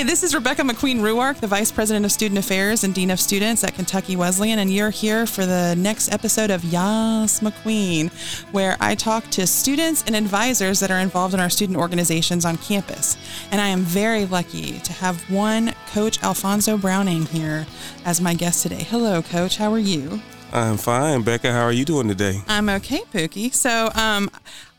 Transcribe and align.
Hi, 0.00 0.04
this 0.04 0.22
is 0.22 0.34
Rebecca 0.34 0.62
McQueen 0.62 1.00
Ruark, 1.00 1.40
the 1.40 1.46
Vice 1.46 1.70
President 1.70 2.06
of 2.06 2.10
Student 2.10 2.38
Affairs 2.38 2.84
and 2.84 2.94
Dean 2.94 3.10
of 3.10 3.20
Students 3.20 3.62
at 3.64 3.74
Kentucky 3.74 4.16
Wesleyan, 4.16 4.58
and 4.58 4.72
you're 4.72 4.88
here 4.88 5.26
for 5.26 5.44
the 5.44 5.74
next 5.76 6.10
episode 6.10 6.48
of 6.50 6.64
Yas 6.64 7.40
McQueen, 7.40 8.10
where 8.50 8.78
I 8.80 8.94
talk 8.94 9.28
to 9.32 9.46
students 9.46 10.02
and 10.06 10.16
advisors 10.16 10.80
that 10.80 10.90
are 10.90 11.00
involved 11.00 11.34
in 11.34 11.40
our 11.40 11.50
student 11.50 11.78
organizations 11.78 12.46
on 12.46 12.56
campus. 12.56 13.18
And 13.50 13.60
I 13.60 13.68
am 13.68 13.80
very 13.80 14.24
lucky 14.24 14.78
to 14.78 14.92
have 14.94 15.20
one 15.30 15.74
Coach 15.92 16.22
Alfonso 16.22 16.78
Browning 16.78 17.26
here 17.26 17.66
as 18.06 18.22
my 18.22 18.32
guest 18.32 18.62
today. 18.62 18.84
Hello, 18.84 19.20
Coach. 19.20 19.58
How 19.58 19.70
are 19.70 19.78
you? 19.78 20.22
I'm 20.50 20.78
fine, 20.78 21.20
Becca. 21.24 21.52
How 21.52 21.64
are 21.64 21.72
you 21.72 21.84
doing 21.84 22.08
today? 22.08 22.40
I'm 22.48 22.70
okay, 22.70 23.02
Pookie. 23.12 23.52
So, 23.52 23.90
um, 23.94 24.30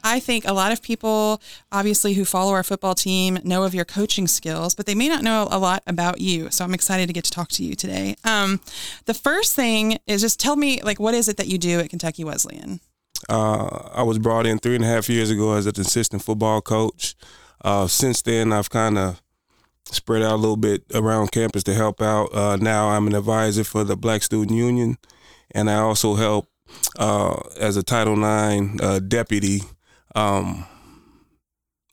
I 0.03 0.19
think 0.19 0.45
a 0.45 0.53
lot 0.53 0.71
of 0.71 0.81
people, 0.81 1.41
obviously, 1.71 2.13
who 2.13 2.25
follow 2.25 2.53
our 2.53 2.63
football 2.63 2.95
team 2.95 3.39
know 3.43 3.63
of 3.63 3.73
your 3.73 3.85
coaching 3.85 4.27
skills, 4.27 4.75
but 4.75 4.85
they 4.85 4.95
may 4.95 5.07
not 5.07 5.23
know 5.23 5.47
a 5.51 5.59
lot 5.59 5.83
about 5.87 6.21
you. 6.21 6.49
So 6.51 6.63
I'm 6.63 6.73
excited 6.73 7.07
to 7.07 7.13
get 7.13 7.23
to 7.25 7.31
talk 7.31 7.49
to 7.49 7.63
you 7.63 7.75
today. 7.75 8.15
Um, 8.23 8.59
the 9.05 9.13
first 9.13 9.55
thing 9.55 9.97
is 10.07 10.21
just 10.21 10.39
tell 10.39 10.55
me, 10.55 10.81
like, 10.81 10.99
what 10.99 11.13
is 11.13 11.27
it 11.27 11.37
that 11.37 11.47
you 11.47 11.57
do 11.57 11.79
at 11.79 11.89
Kentucky 11.89 12.23
Wesleyan? 12.23 12.79
Uh, 13.29 13.89
I 13.93 14.03
was 14.03 14.19
brought 14.19 14.45
in 14.45 14.57
three 14.59 14.75
and 14.75 14.83
a 14.83 14.87
half 14.87 15.09
years 15.09 15.29
ago 15.29 15.53
as 15.53 15.65
an 15.65 15.79
assistant 15.79 16.23
football 16.23 16.61
coach. 16.61 17.15
Uh, 17.63 17.87
since 17.87 18.21
then, 18.21 18.51
I've 18.51 18.69
kind 18.69 18.97
of 18.97 19.21
spread 19.85 20.21
out 20.21 20.33
a 20.33 20.37
little 20.37 20.57
bit 20.57 20.83
around 20.93 21.31
campus 21.31 21.63
to 21.63 21.73
help 21.73 22.01
out. 22.01 22.33
Uh, 22.33 22.57
now 22.57 22.89
I'm 22.89 23.07
an 23.07 23.15
advisor 23.15 23.63
for 23.63 23.83
the 23.83 23.95
Black 23.95 24.23
Student 24.23 24.57
Union, 24.57 24.97
and 25.51 25.69
I 25.69 25.75
also 25.75 26.15
help 26.15 26.47
uh, 26.97 27.39
as 27.59 27.77
a 27.77 27.83
Title 27.83 28.13
IX 28.13 28.81
uh, 28.81 28.99
deputy 28.99 29.61
um, 30.15 30.65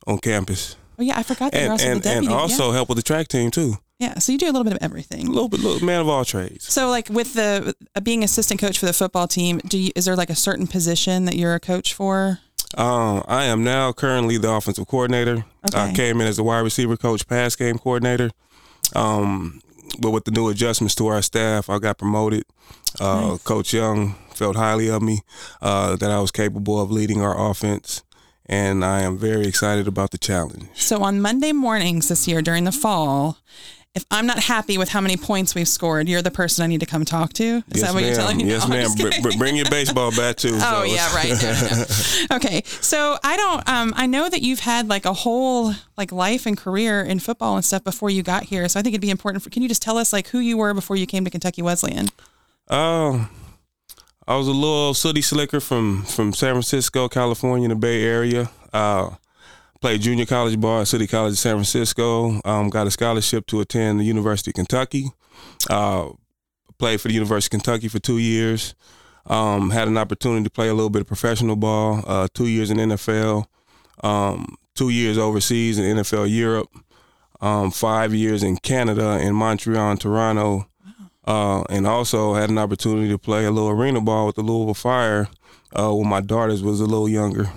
on 0.07 0.19
campus. 0.19 0.77
Oh 0.99 1.03
yeah, 1.03 1.19
I 1.19 1.23
forgot 1.23 1.53
that 1.53 1.59
and, 1.59 1.65
you're 1.65 1.73
also 1.73 1.87
and, 1.87 2.01
the 2.01 2.05
deputy. 2.05 2.27
and 2.27 2.35
also 2.35 2.69
yeah. 2.69 2.75
help 2.75 2.89
with 2.89 2.97
the 2.97 3.03
track 3.03 3.29
team 3.29 3.51
too. 3.51 3.77
yeah, 3.99 4.19
so 4.19 4.33
you 4.33 4.39
do 4.39 4.47
a 4.47 4.53
little 4.53 4.65
bit 4.65 4.73
of 4.73 4.81
everything. 4.81 5.29
A 5.29 5.31
little 5.31 5.49
bit, 5.49 5.61
little 5.61 5.85
man 5.87 6.01
of 6.01 6.09
all 6.09 6.25
trades. 6.25 6.73
So, 6.73 6.89
like 6.89 7.09
with 7.09 7.35
the 7.35 7.75
uh, 7.95 8.01
being 8.01 8.25
assistant 8.25 8.61
coach 8.61 8.79
for 8.79 8.87
the 8.87 8.93
football 8.93 9.29
team, 9.29 9.59
do 9.59 9.79
you, 9.79 9.93
is 9.95 10.07
there 10.07 10.17
like 10.17 10.31
a 10.31 10.35
certain 10.35 10.67
position 10.67 11.25
that 11.27 11.37
you're 11.37 11.55
a 11.55 11.61
coach 11.61 11.95
for? 11.95 12.41
Um, 12.77 13.25
I 13.27 13.45
am 13.45 13.65
now 13.65 13.93
currently 13.93 14.37
the 14.37 14.51
offensive 14.51 14.87
coordinator. 14.87 15.45
I 15.75 15.93
came 15.93 16.21
in 16.21 16.27
as 16.27 16.39
a 16.39 16.43
wide 16.43 16.61
receiver 16.61 16.97
coach, 16.97 17.27
pass 17.27 17.57
game 17.57 17.79
coordinator. 17.79 18.31
Um, 18.95 19.63
but 20.01 20.11
with 20.11 20.25
the 20.25 20.31
new 20.31 20.49
adjustments 20.49 20.95
to 20.97 21.07
our 21.07 21.23
staff, 21.23 21.71
I 21.71 21.79
got 21.79 21.99
promoted. 21.99 22.45
Uh, 23.01 23.31
Nice. 23.31 23.43
Coach 23.43 23.73
Young 23.73 24.15
felt 24.35 24.57
highly 24.57 24.89
of 24.89 25.03
me, 25.03 25.21
uh, 25.61 25.97
that 25.97 26.11
I 26.11 26.21
was 26.21 26.31
capable 26.31 26.81
of 26.81 26.91
leading 26.91 27.21
our 27.21 27.51
offense, 27.51 28.03
and 28.49 28.85
I 28.85 29.01
am 29.03 29.19
very 29.19 29.47
excited 29.47 29.87
about 29.87 30.11
the 30.11 30.19
challenge. 30.19 30.65
So 30.75 31.03
on 31.03 31.21
Monday 31.21 31.53
mornings 31.53 32.09
this 32.09 32.27
year 32.27 32.43
during 32.43 32.65
the 32.65 32.73
fall, 32.73 33.39
if 33.95 34.05
I'm 34.11 34.27
not 34.27 34.39
happy 34.39 34.79
with 34.79 34.91
how 34.91 35.01
many 35.01 35.17
points 35.17 35.55
we've 35.55 35.67
scored, 35.67 36.09
you're 36.09 36.23
the 36.23 36.31
person 36.31 36.63
I 36.63 36.67
need 36.69 36.81
to 36.81 36.87
come 36.87 37.05
talk 37.05 37.33
to. 37.35 37.43
Is 37.45 37.63
yes, 37.75 37.81
that 37.83 37.95
what 37.95 38.03
ma'am. 38.03 38.05
you're 38.07 38.15
telling 38.17 38.37
me? 38.37 38.45
Yes, 38.45 38.69
No, 38.69 38.75
ma'am. 38.75 38.91
Br- 38.97 39.29
br- 39.31 39.39
bring 39.39 39.57
your 39.57 39.69
baseball 39.69 40.13
bat 40.13 40.37
too. 40.37 40.57
Oh 40.63 40.85
yeah, 40.85 41.13
right. 41.15 41.31
No, 41.31 41.53
no. 41.79 41.85
Okay, 42.37 42.63
so 42.65 43.17
I 43.25 43.37
don't. 43.37 43.69
Um, 43.69 43.93
I 43.97 44.07
know 44.07 44.29
that 44.29 44.43
you've 44.43 44.61
had 44.61 44.89
like 44.89 45.05
a 45.05 45.13
whole 45.13 45.75
like 45.97 46.13
life 46.13 46.47
and 46.47 46.57
career 46.57 47.03
in 47.03 47.19
football 47.19 47.57
and 47.57 47.65
stuff 47.65 47.83
before 47.83 48.11
you 48.11 48.23
got 48.23 48.45
here. 48.45 48.69
So 48.69 48.79
I 48.79 48.83
think 48.83 48.93
it'd 48.93 49.01
be 49.01 49.11
important. 49.11 49.43
For, 49.43 49.51
can 49.51 49.63
you 49.63 49.69
just 49.69 49.83
tell 49.83 49.99
us 49.99 50.13
like 50.13 50.29
who 50.29 50.39
you 50.39 50.57
were 50.57 50.75
before 50.75 50.97
you 50.97 51.07
came 51.07 51.25
to 51.25 51.31
Kentucky 51.31 51.63
Wesleyan? 51.63 52.07
Uh, 52.69 53.27
I 54.29 54.37
was 54.37 54.47
a 54.47 54.53
little 54.53 54.93
sooty 54.93 55.23
slicker 55.23 55.59
from 55.59 56.03
from 56.03 56.35
San 56.35 56.53
Francisco, 56.53 57.09
California, 57.09 57.65
in 57.65 57.71
the 57.71 57.77
Bay 57.77 58.05
Area. 58.05 58.51
Uh, 58.75 59.15
played 59.81 60.03
junior 60.03 60.27
college 60.27 60.61
ball 60.61 60.83
at 60.83 60.89
City 60.89 61.07
College 61.07 61.33
of 61.33 61.39
San 61.39 61.55
Francisco. 61.55 62.39
Um, 62.45 62.69
got 62.69 62.87
a 62.87 62.91
scholarship 62.91 63.47
to 63.47 63.63
attend 63.63 64.01
the 64.01 64.05
University 64.05 64.51
of 64.51 64.55
Kentucky. 64.57 65.07
Uh, 65.71 66.11
played 66.79 67.01
for 67.01 67.09
the 67.09 67.15
University 67.15 67.57
of 67.57 67.63
Kentucky 67.63 67.89
for 67.89 68.01
two 68.01 68.19
years. 68.19 68.75
Um, 69.25 69.71
had 69.71 69.89
an 69.89 69.97
opportunity 69.97 70.45
to 70.45 70.51
play 70.51 70.69
a 70.69 70.75
little 70.75 70.91
bit 70.91 71.01
of 71.01 71.09
professional 71.09 71.57
ball. 71.57 72.05
Uh, 72.07 72.29
two 72.35 72.49
years 72.49 72.71
in 72.71 72.77
NFL. 72.77 73.47
Um, 74.05 74.57
two 74.75 74.91
years 74.91 75.17
overseas 75.17 75.79
in 75.79 75.97
NFL 75.97 76.31
Europe. 76.31 76.69
Um, 77.41 77.71
five 77.71 78.13
years 78.13 78.43
in 78.43 78.59
Canada 78.59 79.19
in 79.19 79.35
Montreal 79.35 79.93
and 79.93 79.99
Toronto. 79.99 80.69
Uh, 81.29 81.63
and 81.69 81.87
also 81.87 82.33
had 82.33 82.49
an 82.49 82.57
opportunity 82.57 83.07
to 83.11 83.19
play 83.19 83.45
a 83.45 83.51
little 83.51 83.69
arena 83.69 84.01
ball 84.01 84.25
with 84.27 84.37
the 84.37 84.43
Louisville 84.43 84.73
Fire 84.73 85.29
uh, 85.75 85.93
when 85.93 86.09
my 86.09 86.23
daughters 86.23 86.63
was 86.63 86.81
a 86.81 86.87
little 86.87 87.07
younger. 87.09 87.51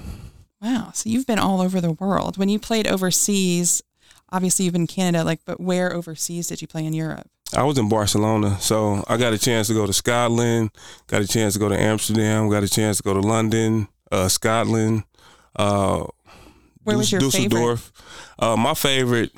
Wow. 0.61 0.91
So 0.93 1.09
you've 1.09 1.25
been 1.25 1.39
all 1.39 1.61
over 1.61 1.79
the 1.79 1.93
world. 1.93 2.37
When 2.37 2.49
you 2.49 2.59
played 2.59 2.85
overseas, 2.85 3.81
obviously 4.29 4.65
you've 4.65 4.73
been 4.73 4.87
Canada. 4.87 5.23
Like, 5.23 5.39
but 5.45 5.61
where 5.61 5.93
overseas 5.93 6.47
did 6.47 6.61
you 6.61 6.67
play 6.67 6.85
in 6.85 6.91
Europe? 6.91 7.29
I 7.55 7.63
was 7.63 7.77
in 7.77 7.87
Barcelona, 7.87 8.57
so 8.59 9.05
I 9.07 9.15
got 9.15 9.31
a 9.31 9.37
chance 9.37 9.67
to 9.67 9.73
go 9.73 9.85
to 9.85 9.93
Scotland, 9.93 10.71
got 11.07 11.21
a 11.21 11.27
chance 11.27 11.53
to 11.53 11.59
go 11.59 11.69
to 11.69 11.79
Amsterdam, 11.79 12.49
got 12.49 12.63
a 12.63 12.69
chance 12.69 12.97
to 12.97 13.03
go 13.03 13.13
to 13.13 13.21
London, 13.21 13.87
uh, 14.11 14.27
Scotland. 14.27 15.03
Uh, 15.55 16.05
Where 16.83 16.97
was 16.97 17.09
your 17.09 17.21
Dus- 17.21 17.35
favorite? 17.35 17.49
Dusseldorf. 17.51 17.91
Uh, 18.37 18.57
my 18.57 18.73
favorite 18.73 19.31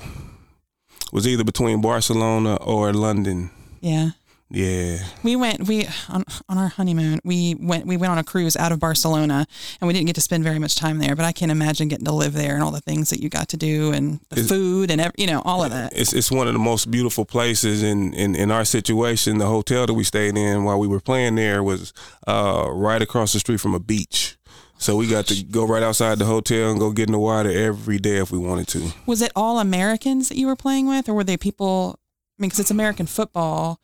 was 1.11 1.27
either 1.27 1.43
between 1.43 1.81
Barcelona 1.81 2.55
or 2.55 2.93
London. 2.93 3.51
Yeah. 3.81 4.09
Yeah, 4.55 4.99
We 5.23 5.35
went 5.35 5.67
we 5.67 5.87
on 6.09 6.23
on 6.47 6.59
our 6.59 6.67
honeymoon. 6.67 7.19
We 7.23 7.55
went 7.59 7.87
we 7.87 7.97
went 7.97 8.11
on 8.11 8.19
a 8.19 8.23
cruise 8.23 8.55
out 8.55 8.71
of 8.71 8.79
Barcelona, 8.79 9.47
and 9.81 9.87
we 9.87 9.93
didn't 9.93 10.05
get 10.05 10.13
to 10.15 10.21
spend 10.21 10.43
very 10.43 10.59
much 10.59 10.75
time 10.75 10.99
there. 10.99 11.15
But 11.15 11.25
I 11.25 11.31
can't 11.31 11.51
imagine 11.51 11.87
getting 11.87 12.05
to 12.05 12.11
live 12.11 12.33
there 12.33 12.53
and 12.53 12.63
all 12.63 12.69
the 12.69 12.79
things 12.79 13.09
that 13.09 13.19
you 13.19 13.29
got 13.29 13.47
to 13.49 13.57
do 13.57 13.91
and 13.93 14.19
the 14.29 14.41
Is- 14.41 14.47
food 14.49 14.91
and 14.91 15.01
ev- 15.01 15.13
you 15.17 15.25
know 15.25 15.41
all 15.43 15.63
of 15.63 15.71
that. 15.71 15.91
it's 15.97 16.13
it's 16.13 16.29
one 16.29 16.45
of 16.47 16.53
the 16.53 16.59
most 16.59 16.91
beautiful 16.91 17.25
places 17.25 17.81
in, 17.81 18.13
in, 18.13 18.35
in 18.35 18.51
our 18.51 18.63
situation. 18.63 19.39
The 19.39 19.47
hotel 19.47 19.87
that 19.87 19.93
we 19.95 20.03
stayed 20.03 20.37
in 20.37 20.63
while 20.65 20.77
we 20.77 20.87
were 20.87 20.99
playing 21.01 21.33
there 21.33 21.63
was 21.63 21.91
uh, 22.27 22.67
right 22.71 23.01
across 23.01 23.33
the 23.33 23.39
street 23.39 23.59
from 23.59 23.73
a 23.73 23.79
beach. 23.79 24.37
So 24.77 24.95
we 24.97 25.07
got 25.07 25.25
to 25.27 25.43
go 25.43 25.65
right 25.65 25.81
outside 25.81 26.19
the 26.19 26.25
hotel 26.25 26.69
and 26.69 26.79
go 26.79 26.91
get 26.91 27.07
in 27.07 27.13
the 27.13 27.19
water 27.19 27.49
every 27.49 27.97
day 27.97 28.17
if 28.17 28.29
we 28.31 28.37
wanted 28.37 28.67
to. 28.67 28.91
Was 29.07 29.23
it 29.23 29.31
all 29.35 29.57
Americans 29.59 30.29
that 30.29 30.37
you 30.37 30.45
were 30.45 30.55
playing 30.57 30.87
with, 30.87 31.09
or 31.09 31.15
were 31.15 31.23
they 31.23 31.37
people? 31.37 31.97
I 32.37 32.41
mean, 32.41 32.49
because 32.49 32.59
it's 32.59 32.71
American 32.71 33.05
football, 33.05 33.79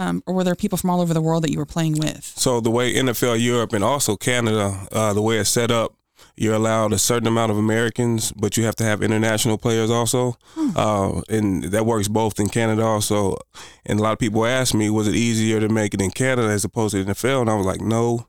um, 0.00 0.22
or 0.26 0.34
were 0.34 0.44
there 0.44 0.54
people 0.54 0.78
from 0.78 0.88
all 0.88 1.02
over 1.02 1.12
the 1.12 1.20
world 1.20 1.44
that 1.44 1.52
you 1.52 1.58
were 1.58 1.66
playing 1.66 1.98
with? 1.98 2.24
So 2.24 2.60
the 2.60 2.70
way 2.70 2.94
NFL 2.94 3.40
Europe 3.40 3.74
and 3.74 3.84
also 3.84 4.16
Canada, 4.16 4.86
uh, 4.90 5.12
the 5.12 5.20
way 5.20 5.36
it's 5.36 5.50
set 5.50 5.70
up, 5.70 5.94
you're 6.36 6.54
allowed 6.54 6.94
a 6.94 6.98
certain 6.98 7.28
amount 7.28 7.52
of 7.52 7.58
Americans, 7.58 8.32
but 8.32 8.56
you 8.56 8.64
have 8.64 8.76
to 8.76 8.84
have 8.84 9.02
international 9.02 9.58
players 9.58 9.90
also, 9.90 10.36
uh, 10.74 11.20
and 11.28 11.64
that 11.64 11.84
works 11.84 12.08
both 12.08 12.40
in 12.40 12.48
Canada 12.48 12.82
also. 12.82 13.36
And 13.84 14.00
a 14.00 14.02
lot 14.02 14.14
of 14.14 14.18
people 14.18 14.46
ask 14.46 14.74
me, 14.74 14.88
was 14.88 15.06
it 15.06 15.14
easier 15.14 15.60
to 15.60 15.68
make 15.68 15.92
it 15.92 16.00
in 16.00 16.10
Canada 16.10 16.48
as 16.48 16.64
opposed 16.64 16.94
to 16.94 17.04
NFL? 17.04 17.42
And 17.42 17.50
I 17.50 17.54
was 17.54 17.66
like, 17.66 17.82
no. 17.82 18.26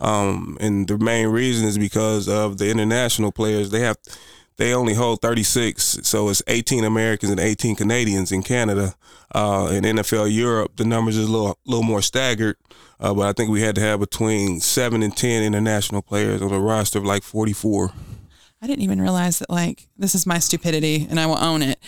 Um, 0.00 0.56
and 0.60 0.88
the 0.88 0.98
main 0.98 1.28
reason 1.28 1.68
is 1.68 1.78
because 1.78 2.28
of 2.28 2.58
the 2.58 2.68
international 2.68 3.30
players. 3.30 3.70
They 3.70 3.80
have 3.80 3.96
they 4.62 4.74
only 4.74 4.94
hold 4.94 5.20
36, 5.20 5.98
so 6.04 6.28
it's 6.28 6.40
18 6.46 6.84
Americans 6.84 7.32
and 7.32 7.40
18 7.40 7.74
Canadians 7.74 8.30
in 8.30 8.44
Canada. 8.44 8.94
Uh, 9.34 9.70
in 9.72 9.82
NFL 9.82 10.32
Europe, 10.32 10.76
the 10.76 10.84
numbers 10.84 11.16
is 11.16 11.28
a 11.28 11.32
little, 11.32 11.58
little 11.66 11.82
more 11.82 12.00
staggered, 12.00 12.54
uh, 13.00 13.12
but 13.12 13.22
I 13.22 13.32
think 13.32 13.50
we 13.50 13.62
had 13.62 13.74
to 13.74 13.80
have 13.80 13.98
between 13.98 14.60
seven 14.60 15.02
and 15.02 15.16
10 15.16 15.42
international 15.42 16.00
players 16.00 16.40
on 16.40 16.52
a 16.52 16.60
roster 16.60 17.00
of 17.00 17.04
like 17.04 17.24
44. 17.24 17.90
I 18.60 18.68
didn't 18.68 18.84
even 18.84 19.00
realize 19.00 19.40
that 19.40 19.50
like 19.50 19.88
this 19.96 20.14
is 20.14 20.26
my 20.26 20.38
stupidity 20.38 21.08
and 21.10 21.18
I 21.18 21.26
will 21.26 21.42
own 21.42 21.62
it. 21.62 21.80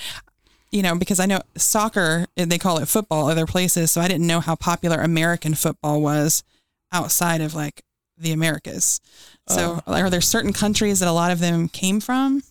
You 0.73 0.83
know, 0.83 0.97
because 0.97 1.21
I 1.21 1.27
know 1.27 1.43
soccer, 1.57 2.27
they 2.35 2.59
call 2.59 2.79
it 2.79 2.89
football 2.89 3.29
other 3.29 3.47
places, 3.47 3.93
so 3.93 4.01
I 4.01 4.09
didn't 4.09 4.27
know 4.27 4.41
how 4.41 4.57
popular 4.57 5.01
American 5.01 5.55
football 5.55 6.03
was 6.03 6.43
outside 6.91 7.41
of 7.41 7.55
like 7.55 7.85
the 8.19 8.33
Americas. 8.33 9.01
So 9.47 9.81
are 9.87 10.11
there 10.11 10.21
certain 10.21 10.53
countries 10.53 10.99
that 10.99 11.09
a 11.09 11.13
lot 11.13 11.31
of 11.31 11.39
them 11.39 11.69
came 11.69 12.01
from? 12.01 12.43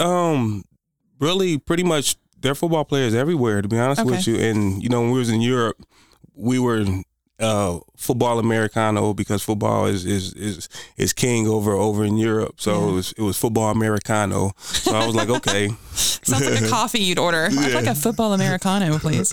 Um, 0.00 0.64
really, 1.18 1.58
pretty 1.58 1.82
much 1.84 2.16
they're 2.40 2.54
football 2.54 2.84
players 2.84 3.14
everywhere. 3.14 3.62
To 3.62 3.68
be 3.68 3.78
honest 3.78 4.04
with 4.04 4.26
you, 4.26 4.36
and 4.36 4.82
you 4.82 4.88
know, 4.88 5.00
when 5.02 5.10
we 5.12 5.18
was 5.18 5.30
in 5.30 5.40
Europe, 5.40 5.76
we 6.34 6.58
were 6.58 6.84
uh, 7.38 7.78
football 7.96 8.38
Americano 8.38 9.14
because 9.14 9.42
football 9.42 9.86
is 9.86 10.04
is 10.04 10.32
is 10.34 10.68
is 10.96 11.12
king 11.12 11.46
over 11.46 11.72
over 11.72 12.04
in 12.04 12.16
Europe. 12.16 12.60
So 12.60 12.72
Yeah. 12.80 12.88
it 12.88 12.92
was 12.92 13.12
it 13.18 13.22
was 13.22 13.36
football 13.36 13.70
Americano. 13.70 14.52
So 14.62 14.94
I 14.94 15.06
was 15.06 15.14
like, 15.14 15.28
okay, 15.28 15.68
Sounds 15.94 16.44
like 16.48 16.60
a 16.62 16.68
coffee 16.68 17.00
you'd 17.00 17.18
order. 17.18 17.44
I'd 17.50 17.72
like 17.72 17.86
a 17.86 17.94
football 17.94 18.32
Americano, 18.32 18.98
please. 18.98 19.32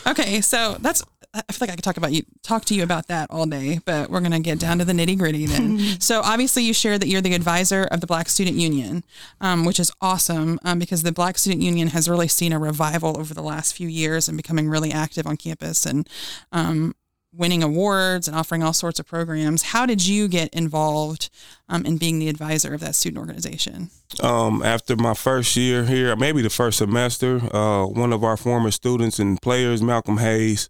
Okay, 0.06 0.40
so 0.40 0.76
that's 0.80 1.02
I 1.34 1.52
feel 1.52 1.66
like 1.66 1.70
I 1.70 1.74
could 1.74 1.84
talk 1.84 1.98
about 1.98 2.12
you 2.12 2.22
talk 2.42 2.64
to 2.66 2.74
you 2.74 2.82
about 2.82 3.08
that 3.08 3.30
all 3.30 3.44
day, 3.44 3.80
but 3.84 4.10
we're 4.10 4.20
gonna 4.20 4.40
get 4.40 4.58
down 4.58 4.78
to 4.78 4.84
the 4.84 4.94
nitty 4.94 5.18
gritty 5.18 5.46
then. 5.46 5.78
so 6.00 6.22
obviously 6.22 6.62
you 6.62 6.72
shared 6.72 7.02
that 7.02 7.08
you're 7.08 7.20
the 7.20 7.34
advisor 7.34 7.84
of 7.84 8.00
the 8.00 8.06
Black 8.06 8.28
Student 8.28 8.56
Union, 8.56 9.04
um, 9.40 9.64
which 9.64 9.78
is 9.78 9.92
awesome 10.00 10.58
um, 10.64 10.78
because 10.78 11.02
the 11.02 11.12
Black 11.12 11.36
Student 11.36 11.62
Union 11.62 11.88
has 11.88 12.08
really 12.08 12.28
seen 12.28 12.52
a 12.52 12.58
revival 12.58 13.18
over 13.18 13.34
the 13.34 13.42
last 13.42 13.74
few 13.76 13.88
years 13.88 14.28
and 14.28 14.36
becoming 14.36 14.68
really 14.70 14.90
active 14.90 15.26
on 15.26 15.36
campus. 15.36 15.84
And 15.84 16.08
um, 16.50 16.94
winning 17.32 17.62
awards 17.62 18.26
and 18.26 18.36
offering 18.36 18.62
all 18.62 18.72
sorts 18.72 18.98
of 18.98 19.06
programs. 19.06 19.62
How 19.62 19.86
did 19.86 20.06
you 20.06 20.28
get 20.28 20.52
involved 20.54 21.30
um, 21.68 21.84
in 21.84 21.98
being 21.98 22.18
the 22.18 22.28
advisor 22.28 22.74
of 22.74 22.80
that 22.80 22.94
student 22.94 23.18
organization? 23.18 23.90
Um, 24.22 24.62
after 24.62 24.96
my 24.96 25.14
first 25.14 25.54
year 25.56 25.84
here, 25.84 26.16
maybe 26.16 26.42
the 26.42 26.50
first 26.50 26.78
semester, 26.78 27.40
uh, 27.54 27.86
one 27.86 28.12
of 28.12 28.24
our 28.24 28.36
former 28.36 28.70
students 28.70 29.18
and 29.18 29.40
players, 29.40 29.82
Malcolm 29.82 30.18
Hayes, 30.18 30.68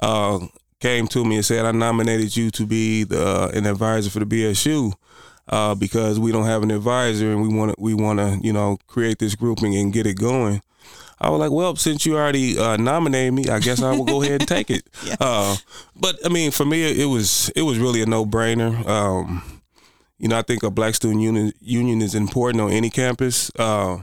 uh, 0.00 0.38
came 0.80 1.08
to 1.08 1.24
me 1.24 1.36
and 1.36 1.44
said, 1.44 1.64
"I 1.64 1.72
nominated 1.72 2.36
you 2.36 2.50
to 2.50 2.66
be 2.66 3.04
the, 3.04 3.26
uh, 3.26 3.48
an 3.48 3.66
advisor 3.66 4.10
for 4.10 4.20
the 4.20 4.26
BSU." 4.26 4.92
Uh, 5.48 5.76
because 5.76 6.18
we 6.18 6.32
don't 6.32 6.46
have 6.46 6.64
an 6.64 6.72
advisor 6.72 7.30
and 7.30 7.40
we 7.40 7.46
want 7.46 7.70
to 7.70 7.76
we 7.78 7.94
want 7.94 8.18
to 8.18 8.36
you 8.42 8.52
know 8.52 8.76
create 8.88 9.20
this 9.20 9.36
grouping 9.36 9.76
and 9.76 9.92
get 9.92 10.04
it 10.04 10.18
going. 10.18 10.60
I 11.18 11.30
was 11.30 11.40
like, 11.40 11.50
well, 11.50 11.76
since 11.76 12.04
you 12.04 12.16
already 12.16 12.58
uh, 12.58 12.76
nominated 12.76 13.32
me, 13.32 13.48
I 13.48 13.58
guess 13.58 13.82
I 13.82 13.92
will 13.92 14.04
go 14.04 14.22
ahead 14.22 14.42
and 14.42 14.48
take 14.48 14.70
it. 14.70 14.86
uh, 15.20 15.56
but 15.94 16.16
I 16.24 16.28
mean, 16.28 16.50
for 16.50 16.64
me, 16.64 16.82
it 17.02 17.06
was 17.06 17.50
it 17.56 17.62
was 17.62 17.78
really 17.78 18.02
a 18.02 18.06
no 18.06 18.26
brainer. 18.26 18.86
Um, 18.86 19.42
you 20.18 20.28
know, 20.28 20.38
I 20.38 20.42
think 20.42 20.62
a 20.62 20.70
black 20.70 20.94
student 20.94 21.22
union 21.22 21.52
union 21.60 22.02
is 22.02 22.14
important 22.14 22.62
on 22.62 22.70
any 22.70 22.90
campus. 22.90 23.50
Uh, 23.58 24.02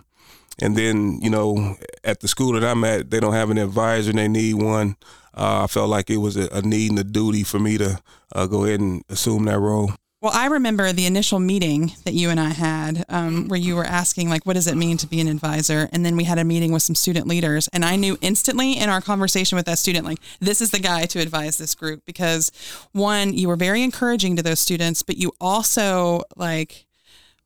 and 0.60 0.76
then, 0.76 1.20
you 1.22 1.30
know, 1.30 1.76
at 2.04 2.20
the 2.20 2.28
school 2.28 2.54
that 2.54 2.64
I'm 2.64 2.84
at, 2.84 3.10
they 3.10 3.20
don't 3.20 3.34
have 3.34 3.50
an 3.50 3.58
advisor 3.58 4.12
and 4.12 4.20
they 4.20 4.28
need 4.28 4.56
one. 4.56 4.96
Uh, 5.36 5.64
I 5.64 5.68
felt 5.68 5.90
like 5.90 6.10
it 6.10 6.18
was 6.18 6.38
a, 6.38 6.48
a, 6.52 6.62
need 6.62 6.92
and 6.92 7.00
a 7.00 7.04
duty 7.04 7.44
for 7.44 7.58
me 7.58 7.80
to 7.80 8.00
uh, 8.36 8.46
go 8.46 8.66
ahead 8.66 8.80
and 8.80 9.04
assume 9.10 9.46
that 9.46 9.58
role. 9.58 9.92
Well, 10.24 10.32
I 10.34 10.46
remember 10.46 10.94
the 10.94 11.06
initial 11.06 11.42
meeting 11.42 11.92
that 12.06 12.14
you 12.14 12.30
and 12.30 12.40
I 12.40 12.52
had, 12.52 13.04
um, 13.10 13.50
where 13.50 13.60
you 13.60 13.76
were 13.76 13.84
asking, 13.84 14.30
like, 14.30 14.46
what 14.46 14.54
does 14.54 14.68
it 14.68 14.78
mean 14.78 14.96
to 15.00 15.08
be 15.08 15.20
an 15.20 15.28
advisor? 15.28 15.90
And 15.92 16.06
then 16.06 16.16
we 16.16 16.24
had 16.24 16.40
a 16.40 16.46
meeting 16.46 16.72
with 16.72 16.82
some 16.82 16.96
student 16.96 17.28
leaders, 17.28 17.68
and 17.74 17.84
I 17.84 17.98
knew 17.98 18.18
instantly 18.22 18.78
in 18.78 18.90
our 18.90 19.02
conversation 19.02 19.58
with 19.58 19.66
that 19.66 19.80
student, 19.80 20.06
like, 20.06 20.20
this 20.40 20.62
is 20.62 20.72
the 20.72 20.80
guy 20.80 21.08
to 21.08 21.20
advise 21.20 21.58
this 21.58 21.76
group 21.76 22.06
because, 22.06 22.54
one, 22.94 23.34
you 23.34 23.50
were 23.50 23.58
very 23.58 23.84
encouraging 23.84 24.38
to 24.38 24.44
those 24.44 24.62
students, 24.62 25.04
but 25.04 25.18
you 25.18 25.34
also 25.42 26.22
like 26.38 26.86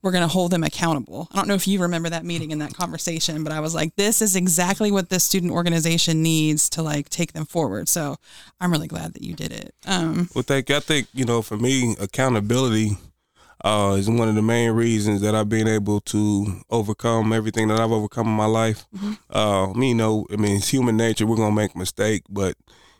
we're 0.07 0.13
going 0.13 0.21
to 0.21 0.29
hold 0.29 0.51
them 0.51 0.63
accountable. 0.63 1.27
I 1.33 1.35
don't 1.35 1.49
know 1.49 1.53
if 1.53 1.67
you 1.67 1.81
remember 1.81 2.07
that 2.09 2.23
meeting 2.23 2.53
and 2.53 2.61
that 2.61 2.73
conversation, 2.73 3.43
but 3.43 3.51
I 3.51 3.59
was 3.59 3.75
like, 3.75 3.93
this 3.97 4.21
is 4.21 4.37
exactly 4.37 4.89
what 4.89 5.09
this 5.09 5.25
student 5.25 5.51
organization 5.51 6.23
needs 6.23 6.69
to 6.69 6.81
like 6.81 7.09
take 7.09 7.33
them 7.33 7.45
forward. 7.45 7.89
So 7.89 8.15
I'm 8.61 8.71
really 8.71 8.87
glad 8.87 9.13
that 9.15 9.21
you 9.21 9.33
did 9.33 9.51
it. 9.51 9.75
Um, 9.85 10.29
well, 10.33 10.43
thank 10.43 10.69
you. 10.69 10.77
I 10.77 10.79
think, 10.79 11.09
you 11.13 11.25
know, 11.25 11.41
for 11.41 11.57
me, 11.57 11.97
accountability 11.99 12.91
uh, 13.65 13.97
is 13.99 14.09
one 14.09 14.29
of 14.29 14.35
the 14.35 14.41
main 14.41 14.71
reasons 14.71 15.19
that 15.19 15.35
I've 15.35 15.49
been 15.49 15.67
able 15.67 15.99
to 15.99 16.61
overcome 16.69 17.33
everything 17.33 17.67
that 17.67 17.81
I've 17.81 17.91
overcome 17.91 18.27
in 18.27 18.33
my 18.33 18.45
life. 18.45 18.85
Mm-hmm. 18.95 19.13
Uh, 19.29 19.73
me, 19.73 19.89
you 19.89 19.95
know, 19.95 20.25
I 20.31 20.37
mean, 20.37 20.55
it's 20.55 20.69
human 20.69 20.95
nature. 20.95 21.25
We're 21.25 21.35
going 21.35 21.51
to 21.51 21.61
make 21.61 21.75
a 21.75 21.77
mistake, 21.77 22.23
but, 22.29 22.55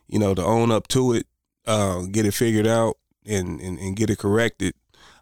you 0.10 0.19
know, 0.19 0.36
to 0.36 0.44
own 0.44 0.71
up 0.71 0.89
to 0.89 1.13
it, 1.13 1.25
uh, 1.65 2.01
get 2.12 2.25
it 2.25 2.33
figured 2.33 2.68
out 2.68 2.98
and, 3.25 3.62
and, 3.62 3.80
and 3.80 3.95
get 3.95 4.10
it 4.10 4.18
corrected 4.18 4.74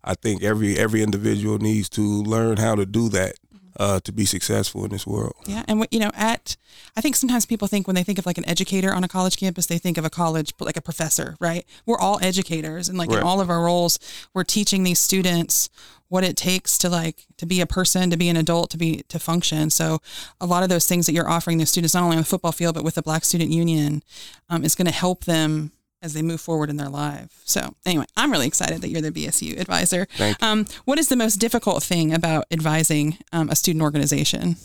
I 0.06 0.14
think 0.14 0.44
every 0.44 0.78
every 0.78 1.02
individual 1.02 1.58
needs 1.58 1.90
to 1.90 2.02
learn 2.02 2.58
how 2.58 2.76
to 2.76 2.86
do 2.86 3.10
that 3.10 3.36
uh, 3.78 4.00
to 4.02 4.12
be 4.12 4.26
successful 4.26 4.86
in 4.86 4.92
this 4.92 5.06
world. 5.06 5.36
Yeah, 5.46 5.64
and 5.68 5.86
you 5.92 6.00
know, 6.00 6.12
at 6.14 6.56
I 6.96 7.02
think 7.02 7.16
sometimes 7.16 7.46
people 7.46 7.68
think 7.68 7.88
when 7.88 7.96
they 7.96 8.04
think 8.04 8.20
of 8.20 8.26
like 8.26 8.38
an 8.38 8.48
educator 8.48 8.94
on 8.94 9.04
a 9.04 9.08
college 9.08 9.38
campus, 9.38 9.66
they 9.66 9.78
think 9.78 9.98
of 9.98 10.06
a 10.06 10.10
college 10.10 10.54
like 10.60 10.78
a 10.78 10.82
professor, 10.82 11.36
right? 11.40 11.66
We're 11.86 12.00
all 12.00 12.20
educators, 12.22 12.88
and 12.88 12.98
like 12.98 13.10
right. 13.10 13.20
in 13.20 13.24
all 13.24 13.42
of 13.42 13.50
our 13.50 13.64
roles, 13.64 14.00
we're 14.34 14.44
teaching 14.44 14.84
these 14.84 15.00
students 15.00 15.70
what 16.08 16.24
it 16.24 16.38
takes 16.38 16.78
to 16.78 16.90
like 16.90 17.26
to 17.38 17.46
be 17.46 17.60
a 17.60 17.66
person, 17.66 18.10
to 18.12 18.18
be 18.18 18.30
an 18.30 18.38
adult, 18.38 18.70
to 18.70 18.78
be 18.78 19.04
to 19.10 19.20
function. 19.20 19.70
So 19.70 20.02
a 20.40 20.46
lot 20.46 20.64
of 20.64 20.70
those 20.70 20.86
things 20.86 21.08
that 21.08 21.14
you're 21.14 21.30
offering 21.30 21.58
the 21.58 21.66
students, 21.66 21.94
not 21.94 22.04
only 22.04 22.16
on 22.16 22.22
the 22.22 22.28
football 22.28 22.52
field 22.52 22.76
but 22.76 22.84
with 22.84 22.96
the 22.96 23.02
Black 23.02 23.26
Student 23.26 23.52
Union, 23.52 24.04
um, 24.50 24.64
is 24.64 24.76
going 24.76 24.86
to 24.86 24.94
help 24.94 25.26
them 25.26 25.72
as 26.06 26.14
they 26.14 26.22
move 26.22 26.40
forward 26.40 26.70
in 26.70 26.78
their 26.78 26.88
life. 26.88 27.42
So 27.46 27.76
anyway, 27.86 28.06
I'm 28.16 28.32
really 28.32 28.48
excited 28.48 28.82
that 28.82 28.90
you're 28.90 29.02
the 29.02 29.12
BSU 29.12 29.60
advisor. 29.60 30.06
Thank 30.16 30.40
you. 30.40 30.48
Um, 30.48 30.66
what 30.86 31.00
is 31.00 31.10
the 31.10 31.16
most 31.16 31.38
difficult 31.38 31.82
thing 31.82 32.14
about 32.14 32.46
advising 32.52 33.18
um, 33.34 33.50
a 33.50 33.56
student 33.56 33.82
organization? 33.82 34.56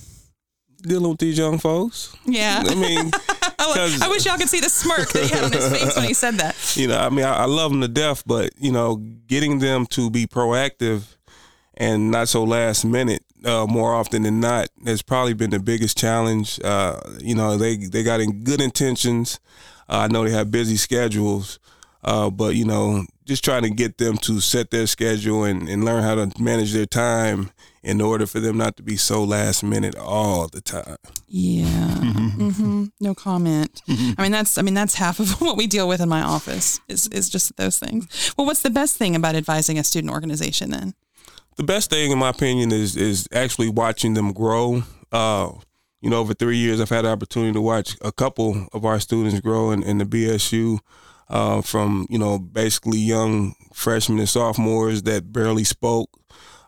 Dealing 0.82 1.10
with 1.10 1.19
these 1.19 1.38
young 1.38 1.58
folks. 1.58 2.14
Yeah. 2.26 2.62
I 2.64 2.75
mean, 2.75 3.10
I 3.58 4.08
wish 4.10 4.26
y'all 4.26 4.37
could 4.37 4.48
see 4.48 4.60
the 4.60 4.69
smirk 4.70 5.08
that 5.12 5.25
he 5.25 5.28
had 5.34 5.44
on 5.44 5.52
his 5.52 5.69
face 5.70 5.96
when 5.96 6.06
he 6.06 6.14
said 6.14 6.34
that. 6.34 6.56
You 6.76 6.87
know, 6.87 6.98
I 6.98 7.08
mean, 7.08 7.25
I, 7.25 7.38
I 7.38 7.44
love 7.46 7.72
them 7.72 7.81
to 7.81 7.88
death, 7.88 8.22
but 8.26 8.52
you 8.58 8.70
know, 8.70 8.96
getting 9.26 9.58
them 9.58 9.87
to 9.87 10.10
be 10.10 10.26
proactive 10.26 11.16
and 11.75 12.10
not 12.10 12.28
so 12.28 12.44
last 12.44 12.84
minute 12.84 13.25
uh, 13.44 13.66
more 13.66 13.94
often 13.94 14.22
than 14.22 14.40
not 14.40 14.69
has 14.87 15.02
probably 15.02 15.34
been 15.34 15.50
the 15.50 15.58
biggest 15.58 15.96
challenge. 15.96 16.60
Uh, 16.62 17.00
you 17.19 17.34
know, 17.34 17.56
they 17.56 17.76
they 17.76 18.02
got 18.02 18.20
in 18.20 18.44
good 18.44 18.60
intentions. 18.60 19.40
Uh, 19.90 19.98
I 19.98 20.08
know 20.08 20.25
they 20.25 20.31
have 20.31 20.52
busy 20.52 20.76
schedules, 20.76 21.58
uh, 22.04 22.31
but 22.31 22.54
you 22.54 22.64
know, 22.64 23.04
just 23.26 23.44
trying 23.44 23.62
to 23.62 23.70
get 23.70 23.98
them 23.98 24.16
to 24.19 24.40
set 24.40 24.70
their 24.70 24.87
schedule 24.87 25.44
and, 25.44 25.69
and 25.69 25.84
learn 25.84 26.02
how 26.02 26.14
to 26.14 26.32
manage 26.40 26.72
their 26.72 26.87
time 26.87 27.50
in 27.82 28.00
order 28.00 28.26
for 28.26 28.40
them 28.40 28.56
not 28.56 28.76
to 28.76 28.82
be 28.82 28.96
so 28.96 29.25
last 29.25 29.62
minute 29.62 29.96
all 29.96 30.46
the 30.48 30.60
time. 30.60 30.96
Yeah. 31.26 31.64
Mm-hmm. 31.64 32.42
mm-hmm. 32.48 32.84
No 33.00 33.14
comment. 33.14 33.82
Mm-hmm. 33.88 34.12
I 34.19 34.22
mean, 34.22 34.32
that's 34.32 34.58
I 34.58 34.62
mean 34.62 34.75
that's 34.75 34.94
half 34.94 35.19
of 35.19 35.31
what 35.40 35.56
we 35.56 35.66
deal 35.66 35.88
with 35.88 36.00
in 36.00 36.08
my 36.08 36.22
office 36.22 36.81
is 36.88 37.08
is 37.08 37.28
just 37.28 37.56
those 37.56 37.78
things. 37.78 38.32
Well, 38.37 38.46
what's 38.46 38.62
the 38.62 38.70
best 38.70 38.96
thing 38.96 39.16
about 39.16 39.34
advising 39.34 39.78
a 39.78 39.84
student 39.84 40.12
organization 40.12 40.70
then? 40.70 40.94
The 41.56 41.64
best 41.64 41.90
thing, 41.90 42.10
in 42.10 42.19
my 42.19 42.31
opinion, 42.31 42.70
is 42.70 42.96
is 42.96 43.28
actually 43.32 43.70
watching 43.70 44.14
them 44.14 44.32
grow. 44.32 44.84
Uh, 45.10 45.50
you 46.00 46.08
know, 46.08 46.19
over 46.19 46.35
three 46.35 46.56
years, 46.56 46.81
I've 46.81 46.88
had 46.88 47.05
the 47.05 47.11
opportunity 47.11 47.52
to 47.52 47.61
watch 47.61 47.97
a 48.00 48.12
couple 48.12 48.69
of 48.73 48.85
our 48.85 49.00
students 49.00 49.41
grow 49.41 49.70
in, 49.70 49.82
in 49.82 49.99
the 49.99 50.05
BSU 50.05 50.79
uh, 51.29 51.61
from, 51.61 52.06
you 52.08 52.19
know, 52.19 52.38
basically 52.38 52.99
young 52.99 53.55
freshmen 53.73 54.19
and 54.19 54.29
sophomores 54.29 55.02
that 55.05 55.32
barely 55.32 55.64
spoke 55.64 56.11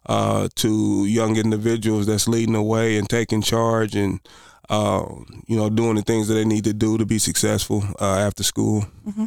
uh, 0.07 0.49
to 0.57 1.07
young 1.07 1.37
individuals 1.37 2.07
that's 2.07 2.29
leading 2.29 2.55
the 2.55 2.63
way 2.63 2.99
and 2.99 3.09
taking 3.09 3.41
charge 3.41 3.95
and, 3.95 4.21
uh, 4.69 5.05
you 5.47 5.57
know, 5.57 5.71
doing 5.71 5.95
the 5.97 6.03
things 6.03 6.29
that 6.29 6.35
they 6.35 6.45
need 6.45 6.65
to 6.65 6.75
do 6.75 6.99
to 6.99 7.07
be 7.07 7.19
successful 7.19 7.83
uh, 8.01 8.19
after 8.19 8.43
school. 8.43 8.85
Mm-hmm. 9.07 9.27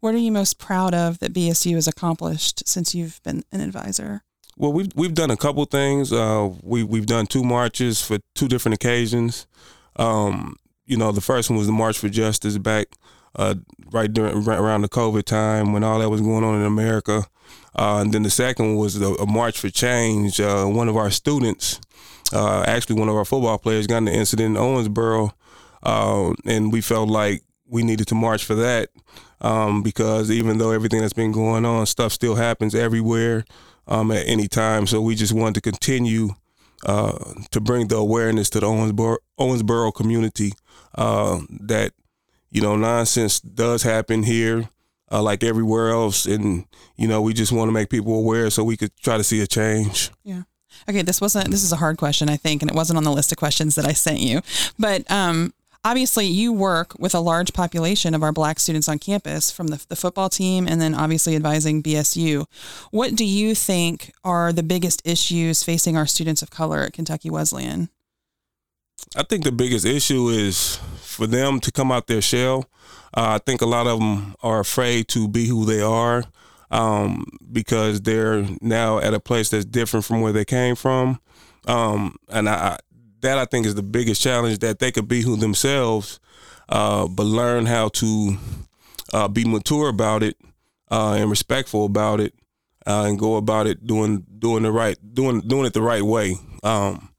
What 0.00 0.14
are 0.14 0.18
you 0.18 0.32
most 0.32 0.58
proud 0.58 0.94
of 0.94 1.18
that 1.20 1.34
BSU 1.34 1.74
has 1.74 1.86
accomplished 1.86 2.66
since 2.66 2.94
you've 2.94 3.22
been 3.22 3.44
an 3.52 3.60
advisor? 3.60 4.22
Well, 4.60 4.74
we've 4.74 4.92
we've 4.94 5.14
done 5.14 5.30
a 5.30 5.38
couple 5.38 5.64
things. 5.64 6.12
Uh, 6.12 6.50
we 6.62 6.82
we've 6.84 7.06
done 7.06 7.26
two 7.26 7.42
marches 7.42 8.02
for 8.02 8.18
two 8.34 8.46
different 8.46 8.74
occasions. 8.74 9.46
Um, 9.96 10.56
you 10.84 10.98
know, 10.98 11.12
the 11.12 11.22
first 11.22 11.48
one 11.48 11.56
was 11.58 11.66
the 11.66 11.72
March 11.72 11.96
for 11.96 12.10
Justice 12.10 12.58
back 12.58 12.88
uh, 13.36 13.54
right 13.90 14.12
during 14.12 14.44
right 14.44 14.58
around 14.58 14.82
the 14.82 14.90
COVID 14.90 15.24
time 15.24 15.72
when 15.72 15.82
all 15.82 15.98
that 16.00 16.10
was 16.10 16.20
going 16.20 16.44
on 16.44 16.60
in 16.60 16.66
America. 16.66 17.24
Uh, 17.74 18.00
and 18.02 18.12
then 18.12 18.22
the 18.22 18.28
second 18.28 18.76
was 18.76 18.98
the, 18.98 19.14
a 19.14 19.24
March 19.24 19.58
for 19.58 19.70
Change. 19.70 20.38
Uh, 20.42 20.66
one 20.66 20.90
of 20.90 20.96
our 20.98 21.10
students, 21.10 21.80
uh, 22.34 22.62
actually 22.66 23.00
one 23.00 23.08
of 23.08 23.16
our 23.16 23.24
football 23.24 23.56
players, 23.56 23.86
got 23.86 23.96
in 23.98 24.08
an 24.08 24.14
incident 24.14 24.58
in 24.58 24.62
Owensboro, 24.62 25.32
uh, 25.84 26.34
and 26.44 26.70
we 26.70 26.82
felt 26.82 27.08
like 27.08 27.44
we 27.66 27.82
needed 27.82 28.08
to 28.08 28.14
march 28.14 28.44
for 28.44 28.56
that 28.56 28.90
um, 29.40 29.82
because 29.82 30.30
even 30.30 30.58
though 30.58 30.70
everything 30.70 31.00
that's 31.00 31.14
been 31.14 31.32
going 31.32 31.64
on, 31.64 31.86
stuff 31.86 32.12
still 32.12 32.34
happens 32.34 32.74
everywhere 32.74 33.46
um, 33.86 34.10
at 34.10 34.26
any 34.26 34.48
time. 34.48 34.86
So 34.86 35.00
we 35.00 35.14
just 35.14 35.32
wanted 35.32 35.54
to 35.54 35.60
continue 35.60 36.30
uh, 36.86 37.34
to 37.50 37.60
bring 37.60 37.88
the 37.88 37.96
awareness 37.96 38.50
to 38.50 38.60
the 38.60 38.66
Owensboro, 38.66 39.18
Owensboro 39.38 39.94
community 39.94 40.52
uh, 40.94 41.40
that 41.60 41.92
you 42.50 42.60
know 42.60 42.76
nonsense 42.76 43.40
does 43.40 43.82
happen 43.82 44.22
here, 44.22 44.68
uh, 45.12 45.22
like 45.22 45.44
everywhere 45.44 45.90
else, 45.90 46.26
and 46.26 46.64
you 46.96 47.06
know 47.06 47.20
we 47.20 47.34
just 47.34 47.52
want 47.52 47.68
to 47.68 47.72
make 47.72 47.90
people 47.90 48.14
aware 48.14 48.50
so 48.50 48.64
we 48.64 48.76
could 48.76 48.96
try 48.96 49.16
to 49.16 49.24
see 49.24 49.40
a 49.40 49.46
change. 49.46 50.10
Yeah. 50.24 50.42
Okay, 50.88 51.02
this 51.02 51.20
wasn't. 51.20 51.50
This 51.50 51.62
is 51.62 51.72
a 51.72 51.76
hard 51.76 51.98
question, 51.98 52.30
I 52.30 52.36
think, 52.36 52.62
and 52.62 52.70
it 52.70 52.74
wasn't 52.74 52.96
on 52.96 53.04
the 53.04 53.12
list 53.12 53.32
of 53.32 53.38
questions 53.38 53.74
that 53.74 53.84
I 53.84 53.92
sent 53.92 54.20
you. 54.20 54.40
But 54.78 55.08
um, 55.10 55.52
obviously 55.84 56.26
you 56.26 56.52
work 56.52 56.98
with 56.98 57.14
a 57.14 57.20
large 57.20 57.52
population 57.52 58.14
of 58.14 58.22
our 58.22 58.32
black 58.32 58.60
students 58.60 58.88
on 58.88 58.98
campus 58.98 59.50
from 59.50 59.68
the, 59.68 59.84
the 59.88 59.96
football 59.96 60.28
team 60.28 60.66
and 60.68 60.80
then 60.80 60.94
obviously 60.94 61.36
advising 61.36 61.82
BSU. 61.82 62.46
What 62.90 63.14
do 63.14 63.24
you 63.24 63.54
think 63.54 64.12
are 64.24 64.52
the 64.52 64.62
biggest 64.62 65.06
issues 65.06 65.62
facing 65.64 65.96
our 65.96 66.06
students 66.06 66.42
of 66.42 66.50
color 66.50 66.80
at 66.80 66.92
Kentucky 66.92 67.30
Wesleyan? 67.30 67.88
I 69.16 69.22
think 69.22 69.44
the 69.44 69.52
biggest 69.52 69.86
issue 69.86 70.28
is 70.28 70.78
for 71.00 71.26
them 71.26 71.58
to 71.60 71.72
come 71.72 71.90
out 71.90 72.06
their 72.06 72.20
shell. 72.20 72.66
Uh, 73.16 73.32
I 73.34 73.38
think 73.38 73.62
a 73.62 73.66
lot 73.66 73.86
of 73.86 73.98
them 73.98 74.34
are 74.42 74.60
afraid 74.60 75.08
to 75.08 75.26
be 75.26 75.46
who 75.46 75.64
they 75.64 75.80
are 75.80 76.24
um, 76.70 77.24
because 77.50 78.02
they're 78.02 78.46
now 78.60 78.98
at 78.98 79.14
a 79.14 79.20
place 79.20 79.48
that's 79.48 79.64
different 79.64 80.04
from 80.04 80.20
where 80.20 80.32
they 80.32 80.44
came 80.44 80.76
from. 80.76 81.20
Um, 81.66 82.16
and 82.28 82.48
I, 82.48 82.78
that 83.20 83.38
I 83.38 83.44
think 83.44 83.66
is 83.66 83.74
the 83.74 83.82
biggest 83.82 84.22
challenge 84.22 84.58
that 84.60 84.78
they 84.78 84.92
could 84.92 85.08
be 85.08 85.22
who 85.22 85.36
themselves, 85.36 86.20
uh, 86.68 87.06
but 87.06 87.24
learn 87.24 87.66
how 87.66 87.88
to 87.88 88.36
uh, 89.12 89.28
be 89.28 89.44
mature 89.44 89.88
about 89.88 90.22
it 90.22 90.36
uh, 90.90 91.14
and 91.18 91.30
respectful 91.30 91.84
about 91.84 92.20
it, 92.20 92.34
uh, 92.86 93.04
and 93.06 93.18
go 93.18 93.36
about 93.36 93.66
it 93.66 93.86
doing 93.86 94.24
doing 94.38 94.62
the 94.62 94.72
right 94.72 94.96
doing 95.14 95.40
doing 95.40 95.66
it 95.66 95.72
the 95.72 95.82
right 95.82 96.02
way. 96.02 96.36
Um, 96.62 97.10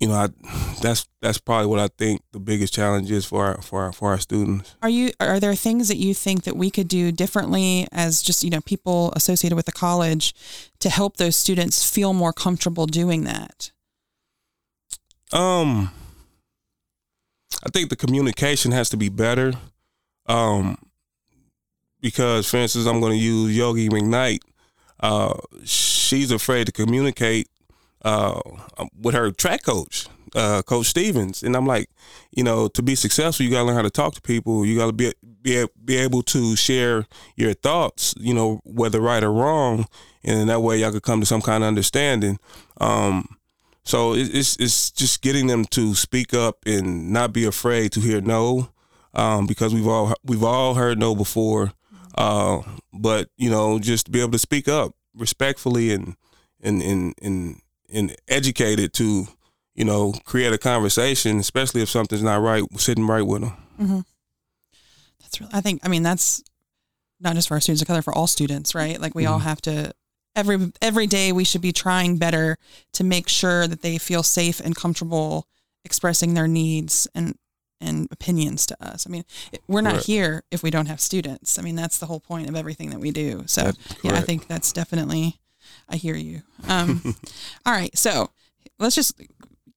you 0.00 0.08
know, 0.08 0.14
I, 0.14 0.28
that's 0.82 1.06
that's 1.22 1.38
probably 1.38 1.66
what 1.66 1.80
I 1.80 1.88
think 1.88 2.22
the 2.32 2.40
biggest 2.40 2.74
challenge 2.74 3.10
is 3.10 3.24
for 3.24 3.46
our, 3.46 3.62
for 3.62 3.82
our, 3.84 3.92
for 3.92 4.10
our 4.10 4.18
students. 4.18 4.76
Are 4.82 4.90
you 4.90 5.12
are 5.20 5.40
there 5.40 5.54
things 5.54 5.88
that 5.88 5.96
you 5.96 6.12
think 6.12 6.44
that 6.44 6.56
we 6.56 6.70
could 6.70 6.88
do 6.88 7.12
differently 7.12 7.86
as 7.92 8.20
just 8.20 8.44
you 8.44 8.50
know 8.50 8.60
people 8.60 9.12
associated 9.16 9.56
with 9.56 9.66
the 9.66 9.72
college 9.72 10.34
to 10.80 10.90
help 10.90 11.16
those 11.16 11.36
students 11.36 11.88
feel 11.88 12.12
more 12.12 12.32
comfortable 12.32 12.86
doing 12.86 13.24
that? 13.24 13.72
Um, 15.32 15.90
I 17.64 17.70
think 17.70 17.90
the 17.90 17.96
communication 17.96 18.72
has 18.72 18.88
to 18.90 18.96
be 18.96 19.08
better. 19.08 19.54
Um, 20.26 20.78
because 22.00 22.48
for 22.48 22.58
instance, 22.58 22.86
I'm 22.86 23.00
going 23.00 23.12
to 23.12 23.24
use 23.24 23.56
Yogi 23.56 23.88
McKnight. 23.88 24.40
Uh, 25.00 25.34
she's 25.64 26.30
afraid 26.30 26.66
to 26.66 26.72
communicate 26.72 27.48
uh, 28.04 28.40
with 28.98 29.14
her 29.14 29.30
track 29.30 29.64
coach, 29.64 30.06
uh, 30.34 30.62
Coach 30.62 30.86
Stevens, 30.86 31.42
and 31.42 31.56
I'm 31.56 31.66
like, 31.66 31.90
you 32.30 32.44
know, 32.44 32.68
to 32.68 32.82
be 32.82 32.94
successful, 32.94 33.44
you 33.44 33.50
got 33.50 33.60
to 33.60 33.64
learn 33.64 33.76
how 33.76 33.82
to 33.82 33.90
talk 33.90 34.14
to 34.14 34.20
people. 34.20 34.64
You 34.64 34.76
got 34.76 34.86
to 34.86 34.92
be 34.92 35.12
be 35.42 35.66
be 35.84 35.96
able 35.96 36.22
to 36.22 36.54
share 36.56 37.06
your 37.34 37.52
thoughts, 37.52 38.14
you 38.16 38.32
know, 38.32 38.60
whether 38.64 39.00
right 39.00 39.24
or 39.24 39.32
wrong, 39.32 39.86
and 40.22 40.40
in 40.40 40.46
that 40.46 40.60
way, 40.60 40.78
y'all 40.78 40.92
could 40.92 41.02
come 41.02 41.20
to 41.20 41.26
some 41.26 41.42
kind 41.42 41.64
of 41.64 41.68
understanding. 41.68 42.38
Um, 42.80 43.35
so 43.86 44.14
it's 44.14 44.56
it's 44.56 44.90
just 44.90 45.22
getting 45.22 45.46
them 45.46 45.64
to 45.66 45.94
speak 45.94 46.34
up 46.34 46.58
and 46.66 47.12
not 47.12 47.32
be 47.32 47.44
afraid 47.44 47.92
to 47.92 48.00
hear 48.00 48.20
no, 48.20 48.68
um, 49.14 49.46
because 49.46 49.72
we've 49.72 49.86
all 49.86 50.12
we've 50.24 50.44
all 50.44 50.74
heard 50.74 50.98
no 50.98 51.14
before, 51.14 51.72
uh, 52.18 52.60
but 52.92 53.28
you 53.36 53.48
know, 53.48 53.78
just 53.78 54.10
be 54.10 54.20
able 54.20 54.32
to 54.32 54.38
speak 54.38 54.68
up 54.68 54.92
respectfully 55.14 55.92
and 55.92 56.16
and 56.60 56.82
and 56.82 57.14
and 57.22 57.60
and 57.92 58.16
educated 58.28 58.92
to, 58.94 59.28
you 59.74 59.84
know, 59.84 60.12
create 60.24 60.52
a 60.52 60.58
conversation, 60.58 61.38
especially 61.38 61.80
if 61.80 61.88
something's 61.88 62.22
not 62.22 62.42
right, 62.42 62.64
sitting 62.76 63.06
right 63.06 63.26
with 63.26 63.42
them. 63.42 63.52
Mm-hmm. 63.80 64.00
That's 65.20 65.40
really, 65.40 65.52
I 65.54 65.60
think, 65.60 65.80
I 65.84 65.88
mean, 65.88 66.02
that's 66.02 66.42
not 67.20 67.34
just 67.36 67.48
for 67.48 67.54
our 67.54 67.60
students 67.60 67.82
of 67.82 67.88
color, 67.88 68.02
for 68.02 68.12
all 68.12 68.26
students, 68.26 68.74
right? 68.74 69.00
Like 69.00 69.14
we 69.14 69.22
mm-hmm. 69.22 69.34
all 69.34 69.38
have 69.38 69.60
to, 69.62 69.92
every, 70.36 70.72
every 70.80 71.06
day 71.08 71.32
we 71.32 71.44
should 71.44 71.62
be 71.62 71.72
trying 71.72 72.18
better 72.18 72.58
to 72.92 73.02
make 73.02 73.28
sure 73.28 73.66
that 73.66 73.82
they 73.82 73.98
feel 73.98 74.22
safe 74.22 74.60
and 74.60 74.76
comfortable 74.76 75.48
expressing 75.84 76.34
their 76.34 76.46
needs 76.46 77.08
and, 77.14 77.36
and 77.80 78.06
opinions 78.10 78.66
to 78.66 78.76
us. 78.84 79.06
I 79.06 79.10
mean, 79.10 79.24
we're 79.66 79.80
not 79.80 79.94
correct. 79.94 80.06
here 80.06 80.44
if 80.50 80.62
we 80.62 80.70
don't 80.70 80.86
have 80.86 81.00
students. 81.00 81.58
I 81.58 81.62
mean, 81.62 81.74
that's 81.74 81.98
the 81.98 82.06
whole 82.06 82.20
point 82.20 82.48
of 82.48 82.54
everything 82.54 82.90
that 82.90 83.00
we 83.00 83.10
do. 83.10 83.44
So, 83.46 83.72
yeah, 84.02 84.14
I 84.14 84.20
think 84.20 84.46
that's 84.46 84.72
definitely 84.72 85.40
I 85.88 85.96
hear 85.96 86.16
you. 86.16 86.42
Um, 86.68 87.02
all 87.66 87.72
right. 87.72 87.96
So 87.96 88.30
let's 88.78 88.94
just 88.94 89.20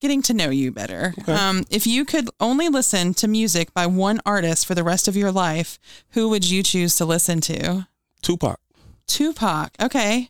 getting 0.02 0.22
to 0.24 0.34
know 0.34 0.50
you 0.50 0.72
better. 0.72 1.14
Okay. 1.20 1.34
Um, 1.34 1.66
if 1.70 1.86
you 1.86 2.06
could 2.06 2.30
only 2.40 2.70
listen 2.70 3.14
to 3.16 3.28
music 3.28 3.74
by 3.74 3.86
one 3.86 4.22
artist 4.26 4.66
for 4.66 4.76
the 4.76 4.84
rest 4.84 5.08
of 5.08 5.16
your 5.16 5.32
life, 5.32 5.80
who 6.12 6.30
would 6.30 6.50
you 6.50 6.64
choose 6.64 6.96
to 6.98 7.06
listen 7.06 7.42
to? 7.42 7.88
Tupac. 8.22 8.60
Tupac. 9.10 9.72
Okay. 9.82 10.30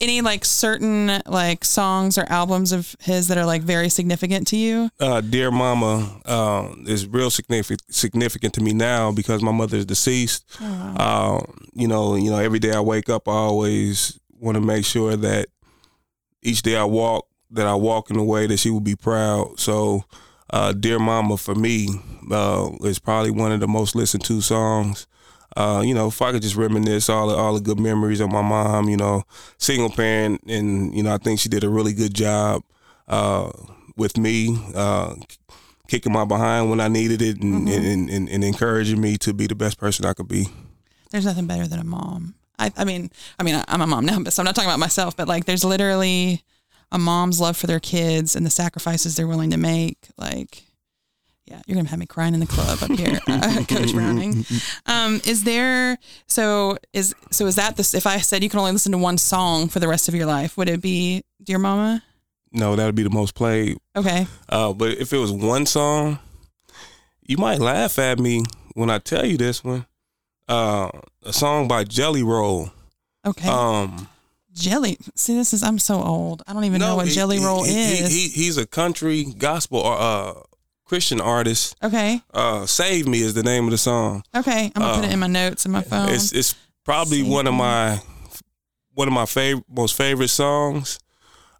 Any 0.00 0.20
like 0.20 0.44
certain 0.44 1.22
like 1.26 1.64
songs 1.64 2.18
or 2.18 2.24
albums 2.28 2.70
of 2.70 2.94
his 3.00 3.28
that 3.28 3.38
are 3.38 3.46
like 3.46 3.62
very 3.62 3.88
significant 3.88 4.46
to 4.48 4.56
you? 4.56 4.90
Uh, 5.00 5.20
Dear 5.22 5.50
Mama 5.50 6.20
uh, 6.26 6.68
is 6.86 7.06
real 7.06 7.30
significant 7.30 7.82
significant 7.92 8.54
to 8.54 8.60
me 8.60 8.72
now 8.72 9.10
because 9.10 9.42
my 9.42 9.52
mother 9.52 9.78
is 9.78 9.86
deceased. 9.86 10.44
Oh, 10.60 10.64
wow. 10.64 11.38
uh, 11.38 11.52
you 11.72 11.88
know, 11.88 12.14
you 12.14 12.30
know, 12.30 12.38
every 12.38 12.58
day 12.58 12.72
I 12.72 12.80
wake 12.80 13.08
up, 13.08 13.26
I 13.26 13.32
always 13.32 14.20
want 14.38 14.56
to 14.56 14.60
make 14.60 14.84
sure 14.84 15.16
that 15.16 15.48
each 16.42 16.62
day 16.62 16.76
I 16.76 16.84
walk, 16.84 17.26
that 17.50 17.66
I 17.66 17.74
walk 17.74 18.10
in 18.10 18.16
a 18.16 18.24
way 18.24 18.46
that 18.46 18.58
she 18.58 18.70
will 18.70 18.80
be 18.80 18.96
proud. 18.96 19.58
So, 19.58 20.04
uh, 20.50 20.72
"Dear 20.72 20.98
Mama" 20.98 21.38
for 21.38 21.54
me 21.54 21.88
uh, 22.30 22.70
is 22.82 22.98
probably 22.98 23.30
one 23.30 23.50
of 23.50 23.60
the 23.60 23.68
most 23.68 23.94
listened 23.94 24.24
to 24.24 24.40
songs. 24.42 25.06
Uh, 25.56 25.82
you 25.84 25.94
know, 25.94 26.08
if 26.08 26.22
I 26.22 26.32
could 26.32 26.42
just 26.42 26.56
reminisce 26.56 27.08
all 27.08 27.28
the, 27.28 27.34
all 27.34 27.54
the 27.54 27.60
good 27.60 27.80
memories 27.80 28.20
of 28.20 28.30
my 28.30 28.42
mom, 28.42 28.88
you 28.88 28.96
know, 28.96 29.24
single 29.58 29.90
parent, 29.90 30.42
and 30.46 30.94
you 30.94 31.02
know, 31.02 31.12
I 31.12 31.18
think 31.18 31.40
she 31.40 31.48
did 31.48 31.64
a 31.64 31.68
really 31.68 31.92
good 31.92 32.14
job 32.14 32.62
uh, 33.08 33.50
with 33.96 34.16
me, 34.16 34.56
uh, 34.74 35.14
kicking 35.88 36.12
my 36.12 36.24
behind 36.24 36.70
when 36.70 36.80
I 36.80 36.88
needed 36.88 37.20
it, 37.20 37.42
and, 37.42 37.68
mm-hmm. 37.68 37.84
and, 37.84 38.10
and, 38.10 38.28
and 38.28 38.44
encouraging 38.44 39.00
me 39.00 39.16
to 39.18 39.34
be 39.34 39.46
the 39.46 39.56
best 39.56 39.78
person 39.78 40.04
I 40.06 40.12
could 40.12 40.28
be. 40.28 40.46
There's 41.10 41.24
nothing 41.24 41.46
better 41.46 41.66
than 41.66 41.80
a 41.80 41.84
mom. 41.84 42.34
I, 42.58 42.70
I 42.76 42.84
mean, 42.84 43.10
I 43.38 43.42
mean, 43.42 43.60
I'm 43.66 43.80
a 43.80 43.86
mom 43.86 44.04
now, 44.04 44.20
but 44.20 44.32
so 44.32 44.42
I'm 44.42 44.44
not 44.44 44.54
talking 44.54 44.70
about 44.70 44.78
myself, 44.78 45.16
but 45.16 45.26
like 45.26 45.46
there's 45.46 45.64
literally 45.64 46.44
a 46.92 46.98
mom's 46.98 47.40
love 47.40 47.56
for 47.56 47.66
their 47.66 47.80
kids 47.80 48.36
and 48.36 48.44
the 48.44 48.50
sacrifices 48.50 49.16
they're 49.16 49.26
willing 49.26 49.50
to 49.50 49.56
make. 49.56 49.96
Like, 50.16 50.62
yeah, 51.50 51.60
you're 51.66 51.74
gonna 51.74 51.88
have 51.88 51.98
me 51.98 52.06
crying 52.06 52.34
in 52.34 52.40
the 52.40 52.46
club 52.46 52.78
up 52.82 52.90
here, 52.92 53.18
uh, 53.26 53.64
Coach 53.68 53.92
Browning. 53.92 54.44
Um, 54.86 55.20
is 55.26 55.44
there 55.44 55.98
so 56.26 56.78
is 56.92 57.14
so 57.30 57.46
is 57.46 57.56
that 57.56 57.76
this? 57.76 57.92
If 57.92 58.06
I 58.06 58.18
said 58.18 58.42
you 58.42 58.48
can 58.48 58.60
only 58.60 58.72
listen 58.72 58.92
to 58.92 58.98
one 58.98 59.18
song 59.18 59.68
for 59.68 59.80
the 59.80 59.88
rest 59.88 60.08
of 60.08 60.14
your 60.14 60.26
life, 60.26 60.56
would 60.56 60.68
it 60.68 60.80
be 60.80 61.24
"Dear 61.42 61.58
Mama"? 61.58 62.02
No, 62.52 62.76
that 62.76 62.86
would 62.86 62.94
be 62.94 63.02
the 63.02 63.10
most 63.10 63.34
played. 63.34 63.78
Okay. 63.96 64.26
Uh, 64.48 64.72
but 64.72 64.98
if 64.98 65.12
it 65.12 65.18
was 65.18 65.32
one 65.32 65.66
song, 65.66 66.18
you 67.22 67.36
might 67.36 67.58
laugh 67.58 67.98
at 67.98 68.18
me 68.18 68.42
when 68.74 68.90
I 68.90 68.98
tell 68.98 69.26
you 69.26 69.36
this 69.36 69.62
one 69.62 69.86
uh, 70.48 70.90
a 71.24 71.32
song 71.32 71.68
by 71.68 71.84
Jelly 71.84 72.22
Roll. 72.22 72.70
Okay. 73.26 73.48
Um, 73.48 74.08
Jelly. 74.52 74.98
See, 75.14 75.34
this 75.34 75.52
is 75.52 75.62
I'm 75.62 75.78
so 75.78 76.02
old. 76.02 76.42
I 76.46 76.52
don't 76.52 76.64
even 76.64 76.80
no, 76.80 76.88
know 76.88 76.96
what 76.96 77.06
he, 77.06 77.14
Jelly 77.14 77.38
Roll 77.38 77.62
he, 77.62 77.72
is. 77.72 78.12
He, 78.12 78.28
he's 78.28 78.58
a 78.58 78.66
country 78.66 79.24
gospel 79.24 79.86
uh 79.86 80.34
Christian 80.90 81.20
artist. 81.20 81.76
Okay. 81.84 82.20
Uh, 82.34 82.66
Save 82.66 83.06
Me 83.06 83.20
is 83.20 83.32
the 83.32 83.44
name 83.44 83.66
of 83.66 83.70
the 83.70 83.78
song. 83.78 84.24
Okay, 84.34 84.72
I'm 84.74 84.82
gonna 84.82 84.92
uh, 84.92 84.96
put 84.96 85.04
it 85.04 85.12
in 85.12 85.20
my 85.20 85.28
notes 85.28 85.64
in 85.64 85.70
my 85.70 85.82
phone. 85.82 86.08
It's 86.08 86.32
it's 86.32 86.56
probably 86.84 87.22
Save 87.22 87.30
one 87.30 87.46
of 87.46 87.54
my 87.54 88.00
one 88.94 89.06
of 89.06 89.14
my 89.14 89.24
favorite 89.24 89.62
most 89.70 89.96
favorite 89.96 90.30
songs. 90.30 90.98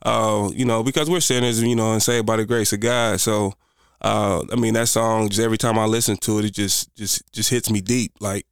Uh, 0.03 0.51
you 0.53 0.65
know, 0.65 0.83
because 0.83 1.09
we're 1.09 1.21
sinners, 1.21 1.63
you 1.63 1.77
know, 1.77 1.93
and 1.93 2.03
saved 2.03 2.27
by 2.27 2.39
the 2.39 2.45
grace 2.45 2.73
of 2.73 2.81
God. 2.81 3.21
So, 3.21 3.53
uh, 4.01 4.43
I 4.51 4.57
mean, 4.57 4.75
that 4.75 4.89
song 4.89 5.29
just 5.29 5.41
every 5.41 5.59
time 5.59 5.79
I 5.79 5.85
listen 5.85 6.17
to 6.17 6.41
it, 6.41 6.47
it 6.47 6.51
just 6.53 6.93
just 6.97 7.23
just 7.33 7.51
hits 7.51 7.71
me 7.71 7.81
deep. 7.81 8.15
Like, 8.19 8.47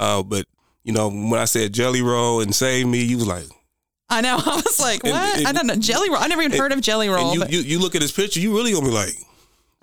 uh, 0.00 0.24
but 0.24 0.46
you 0.82 0.92
know, 0.92 1.08
when 1.08 1.38
I 1.38 1.44
said 1.44 1.72
Jelly 1.72 2.02
Roll 2.02 2.40
and 2.40 2.52
Save 2.52 2.88
Me, 2.88 3.00
you 3.04 3.18
was 3.18 3.28
like, 3.28 3.46
I 4.08 4.22
know. 4.22 4.38
I 4.44 4.56
was 4.56 4.80
like, 4.80 5.04
what? 5.04 5.14
And, 5.14 5.38
and, 5.38 5.46
I 5.46 5.52
don't 5.52 5.68
know. 5.68 5.76
Jelly 5.76 6.10
Roll. 6.10 6.18
I 6.18 6.26
never 6.26 6.42
even 6.42 6.50
and, 6.50 6.60
heard 6.60 6.72
of 6.72 6.80
Jelly 6.80 7.08
Roll. 7.08 7.32
You, 7.32 7.44
you, 7.48 7.60
you, 7.60 7.78
look 7.78 7.94
at 7.94 8.02
his 8.02 8.10
picture, 8.10 8.40
you 8.40 8.56
really 8.56 8.72
gonna 8.72 8.86
be 8.86 8.90
like, 8.90 9.14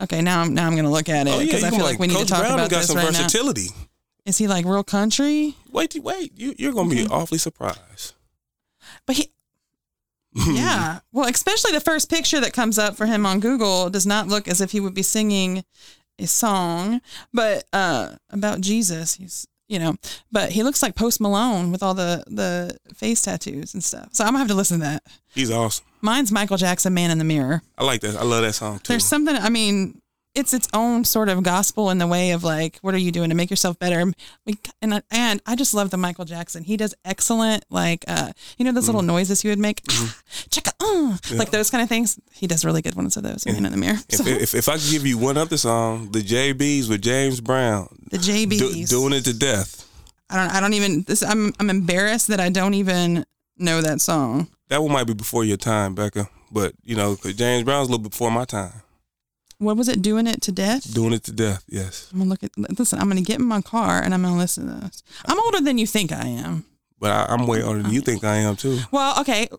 okay, 0.02 0.22
now 0.22 0.42
I'm 0.42 0.54
now 0.54 0.68
I'm 0.68 0.76
gonna 0.76 0.92
look 0.92 1.10
at 1.10 1.28
it 1.28 1.40
because 1.40 1.64
oh, 1.64 1.68
yeah, 1.68 1.68
I 1.68 1.70
feel 1.76 1.80
like, 1.80 1.94
like 1.94 2.00
we 2.00 2.08
need 2.08 2.16
Coach 2.16 2.28
to 2.28 2.34
talk 2.34 2.42
Brown 2.42 2.54
about 2.54 2.70
got 2.70 2.78
this 2.80 2.88
some 2.88 2.98
right 2.98 3.08
versatility. 3.08 3.68
Now. 3.68 3.88
Is 4.26 4.38
he 4.38 4.48
like 4.48 4.66
real 4.66 4.84
country? 4.84 5.56
Wait, 5.72 5.96
wait, 6.02 6.32
you, 6.38 6.56
you're 6.58 6.74
gonna 6.74 6.90
okay. 6.90 7.04
be 7.04 7.10
awfully 7.10 7.38
surprised. 7.38 8.14
But 9.06 9.18
he, 9.18 9.32
yeah. 10.52 11.00
Well, 11.12 11.30
especially 11.30 11.72
the 11.72 11.82
first 11.82 12.10
picture 12.10 12.40
that 12.40 12.54
comes 12.54 12.80
up 12.80 12.96
for 12.96 13.06
him 13.06 13.26
on 13.26 13.40
Google 13.40 13.90
does 13.90 14.06
not 14.06 14.28
look 14.28 14.48
as 14.48 14.62
if 14.62 14.72
he 14.72 14.80
would 14.80 14.94
be 14.94 15.04
singing 15.04 15.64
a 16.20 16.28
song, 16.28 17.02
but 17.34 17.66
uh, 17.74 18.16
about 18.30 18.62
Jesus. 18.62 19.16
He's 19.16 19.48
you 19.74 19.80
know, 19.80 19.96
but 20.32 20.52
he 20.52 20.62
looks 20.62 20.84
like 20.84 20.94
Post 20.94 21.20
Malone 21.20 21.72
with 21.72 21.82
all 21.82 21.96
the 21.96 22.24
the 22.28 22.78
face 22.94 23.24
tattoos 23.24 23.74
and 23.74 23.84
stuff. 23.84 24.10
So 24.12 24.24
I'm 24.24 24.30
gonna 24.30 24.40
have 24.40 24.48
to 24.50 24.54
listen 24.54 24.80
to 24.80 24.86
that. 24.86 25.04
He's 25.34 25.50
awesome. 25.50 25.84
Mine's 26.00 26.32
Michael 26.32 26.58
Jackson, 26.58 26.94
Man 26.94 27.10
in 27.10 27.18
the 27.18 27.24
Mirror. 27.24 27.64
I 27.76 27.84
like 27.84 28.02
that. 28.02 28.16
I 28.16 28.24
love 28.24 28.44
that 28.44 28.54
song 28.54 28.78
too. 28.78 28.94
There's 28.94 29.06
something. 29.06 29.36
I 29.36 29.50
mean, 29.50 30.00
it's 30.36 30.54
its 30.54 30.68
own 30.74 31.06
sort 31.06 31.30
of 31.30 31.44
gospel 31.44 31.90
in 31.90 32.00
the 32.00 32.08
way 32.08 32.32
of 32.32 32.44
like, 32.44 32.80
what 32.82 32.94
are 32.94 33.00
you 33.00 33.12
doing 33.12 33.30
to 33.30 33.36
make 33.36 33.50
yourself 33.50 33.78
better? 33.78 34.00
And 34.82 35.02
and 35.12 35.42
I 35.46 35.56
just 35.56 35.74
love 35.74 35.92
the 35.92 35.98
Michael 35.98 36.26
Jackson. 36.26 36.64
He 36.64 36.76
does 36.76 36.96
excellent, 37.06 37.66
like, 37.70 38.04
uh, 38.08 38.32
you 38.58 38.66
know, 38.66 38.72
those 38.72 38.88
little 38.88 39.02
mm-hmm. 39.02 39.08
noises 39.08 39.42
he 39.42 39.50
would 39.50 39.60
make, 39.60 39.84
mm-hmm. 39.84 40.48
check 40.50 40.68
uh, 40.68 41.18
yeah. 41.30 41.38
like 41.38 41.52
those 41.52 41.70
kind 41.70 41.84
of 41.84 41.90
things. 41.90 42.20
He 42.32 42.48
does 42.48 42.66
really 42.66 42.82
good 42.82 42.96
ones 42.96 43.16
of 43.16 43.24
those. 43.24 43.46
Man 43.46 43.66
in 43.66 43.72
the 43.72 43.78
mirror. 43.78 43.98
So. 44.10 44.26
If, 44.26 44.42
if, 44.42 44.56
if, 44.56 44.70
I 44.70 44.74
could 44.74 44.90
give 44.90 45.06
you 45.06 45.18
one 45.18 45.38
other 45.38 45.58
song, 45.58 46.12
the 46.12 46.22
JBs 46.22 46.90
with 46.90 47.02
James 47.02 47.40
Brown, 47.40 47.88
the 48.10 48.18
JBs 48.18 48.58
do, 48.58 48.86
doing 48.86 49.14
it 49.14 49.26
to 49.26 49.38
death. 49.38 49.88
I 50.30 50.38
don't. 50.38 50.56
I 50.56 50.60
don't 50.60 50.74
even. 50.74 51.04
This. 51.04 51.22
I'm. 51.22 51.54
I'm 51.60 51.70
embarrassed 51.70 52.28
that 52.30 52.40
I 52.40 52.50
don't 52.50 52.74
even 52.74 53.26
know 53.58 53.82
that 53.82 54.02
song. 54.02 54.48
That 54.70 54.82
one 54.82 54.92
might 54.92 55.06
be 55.06 55.14
before 55.14 55.44
your 55.44 55.58
time, 55.58 55.94
Becca. 55.94 56.28
But 56.52 56.74
you 56.84 56.96
know, 56.96 57.16
because 57.16 57.36
James 57.36 57.64
Brown's 57.64 57.88
a 57.88 57.92
little 57.92 58.10
before 58.10 58.32
my 58.32 58.46
time. 58.46 58.82
What 59.64 59.78
was 59.78 59.88
it? 59.88 60.02
Doing 60.02 60.28
it 60.28 60.42
to 60.44 60.52
death. 60.52 60.94
Doing 60.94 61.14
it 61.14 61.24
to 61.24 61.32
death. 61.32 61.64
Yes. 61.68 62.10
I'm 62.12 62.20
gonna 62.20 62.30
look 62.30 62.44
at. 62.44 62.52
Listen, 62.78 63.00
I'm 63.00 63.08
gonna 63.08 63.22
get 63.22 63.40
in 63.40 63.46
my 63.46 63.62
car 63.62 64.02
and 64.02 64.14
I'm 64.14 64.24
gonna 64.24 64.38
listen 64.38 64.68
to 64.68 64.86
this. 64.86 65.04
I'm 65.26 65.40
older 65.40 65.62
than 65.62 65.78
you 65.78 65.88
think 65.88 66.12
I 66.12 66.26
am. 66.28 66.66
But 67.00 67.12
I, 67.30 67.34
am 67.34 67.48
way 67.48 67.62
older 67.62 67.82
than 67.82 67.92
you 67.92 68.02
think 68.02 68.24
I 68.24 68.38
am 68.38 68.56
too. 68.56 68.80
Well, 68.92 69.20
okay. 69.22 69.50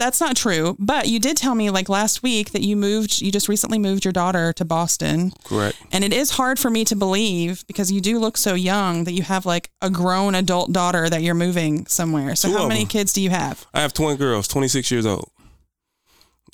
That's 0.00 0.20
not 0.20 0.34
true. 0.34 0.74
But 0.80 1.06
you 1.06 1.20
did 1.20 1.36
tell 1.36 1.54
me 1.54 1.70
like 1.70 1.88
last 1.88 2.24
week 2.24 2.50
that 2.50 2.62
you 2.62 2.74
moved, 2.74 3.20
you 3.20 3.30
just 3.30 3.48
recently 3.48 3.78
moved 3.78 4.04
your 4.04 4.10
daughter 4.10 4.52
to 4.54 4.64
Boston. 4.64 5.30
Correct. 5.44 5.76
And 5.92 6.02
it 6.02 6.12
is 6.12 6.30
hard 6.30 6.58
for 6.58 6.70
me 6.70 6.84
to 6.86 6.96
believe 6.96 7.64
because 7.68 7.92
you 7.92 8.00
do 8.00 8.18
look 8.18 8.36
so 8.36 8.54
young 8.54 9.04
that 9.04 9.12
you 9.12 9.22
have 9.22 9.46
like 9.46 9.70
a 9.80 9.88
grown 9.88 10.34
adult 10.34 10.72
daughter 10.72 11.08
that 11.08 11.22
you're 11.22 11.36
moving 11.36 11.86
somewhere. 11.86 12.34
So 12.34 12.48
Two 12.48 12.56
how 12.56 12.66
many 12.66 12.84
kids 12.84 13.12
do 13.12 13.22
you 13.22 13.30
have? 13.30 13.64
I 13.72 13.80
have 13.82 13.92
twin 13.92 14.16
girls, 14.16 14.48
26 14.48 14.90
years 14.90 15.06
old. 15.06 15.30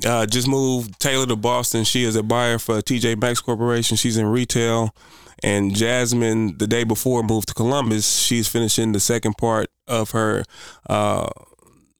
Uh, 0.06 0.26
just 0.26 0.46
moved 0.46 0.98
Taylor 1.00 1.26
to 1.26 1.36
Boston. 1.36 1.84
She 1.84 2.04
is 2.04 2.14
a 2.14 2.22
buyer 2.22 2.58
for 2.58 2.80
TJ 2.80 3.20
Maxx 3.20 3.40
Corporation. 3.40 3.96
She's 3.96 4.16
in 4.16 4.26
retail. 4.26 4.94
And 5.42 5.74
Jasmine, 5.74 6.58
the 6.58 6.66
day 6.66 6.84
before, 6.84 7.22
moved 7.22 7.48
to 7.48 7.54
Columbus. 7.54 8.18
She's 8.18 8.48
finishing 8.48 8.92
the 8.92 9.00
second 9.00 9.34
part 9.34 9.68
of 9.86 10.10
her 10.10 10.44
uh, 10.88 11.28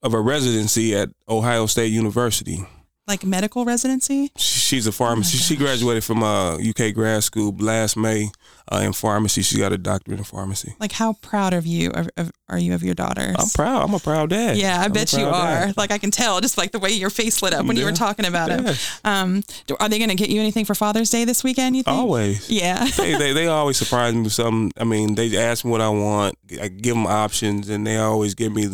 of 0.02 0.12
her 0.12 0.22
residency 0.22 0.94
at 0.94 1.10
Ohio 1.28 1.66
State 1.66 1.92
University. 1.92 2.64
Like 3.08 3.24
medical 3.24 3.64
residency? 3.64 4.30
She's 4.36 4.86
a 4.86 4.92
pharmacist. 4.92 5.42
Oh 5.42 5.46
she 5.46 5.56
graduated 5.56 6.04
from 6.04 6.22
uh, 6.22 6.56
UK 6.58 6.92
grad 6.94 7.24
school 7.24 7.54
last 7.58 7.96
May 7.96 8.30
uh, 8.70 8.80
in 8.80 8.92
pharmacy. 8.92 9.40
She 9.40 9.58
got 9.58 9.72
a 9.72 9.78
doctorate 9.78 10.18
in 10.18 10.24
pharmacy. 10.24 10.74
Like, 10.78 10.92
how 10.92 11.14
proud 11.14 11.54
of 11.54 11.66
you 11.66 11.90
of, 11.90 12.10
of, 12.18 12.30
are 12.50 12.58
you 12.58 12.74
of 12.74 12.82
your 12.82 12.94
daughters? 12.94 13.34
I'm 13.38 13.48
proud. 13.48 13.82
I'm 13.82 13.94
a 13.94 13.98
proud 13.98 14.28
dad. 14.28 14.58
Yeah, 14.58 14.78
I 14.78 14.84
I'm 14.84 14.92
bet 14.92 15.12
you 15.14 15.24
are. 15.24 15.66
dad. 15.66 15.76
Like 15.78 15.90
I 15.90 15.96
can 15.96 16.10
tell, 16.10 16.40
just 16.42 16.58
like 16.58 16.72
the 16.72 16.78
way 16.78 16.90
your 16.90 17.08
face 17.08 17.40
lit 17.40 17.54
up 17.54 17.64
when 17.64 17.78
you 17.78 17.86
were 17.86 17.92
talking 17.92 18.26
about 18.26 18.50
it. 18.50 18.78
Um, 19.04 19.42
do- 19.66 19.76
are 19.80 19.88
they 19.88 19.98
going 19.98 20.10
to 20.10 20.16
get 20.16 20.28
you 20.28 20.40
anything 20.40 20.66
for 20.66 20.74
Father's 20.74 21.08
Day 21.08 21.24
this 21.24 21.42
weekend? 21.42 21.76
You 21.76 21.82
think? 21.84 21.96
Always. 21.96 22.50
Yeah. 22.50 22.84
they, 22.98 23.16
they 23.16 23.32
they 23.32 23.46
always 23.46 23.78
surprise 23.78 24.14
me 24.14 24.22
with 24.22 24.32
something. 24.34 24.70
I 24.78 24.84
mean, 24.84 25.14
they 25.14 25.34
ask 25.38 25.64
me 25.64 25.70
what 25.70 25.80
I 25.80 25.88
want. 25.88 26.36
I 26.60 26.68
give 26.68 26.94
them 26.94 27.06
options, 27.06 27.70
and 27.70 27.86
they 27.86 27.96
always 27.96 28.34
give 28.34 28.52
me 28.52 28.68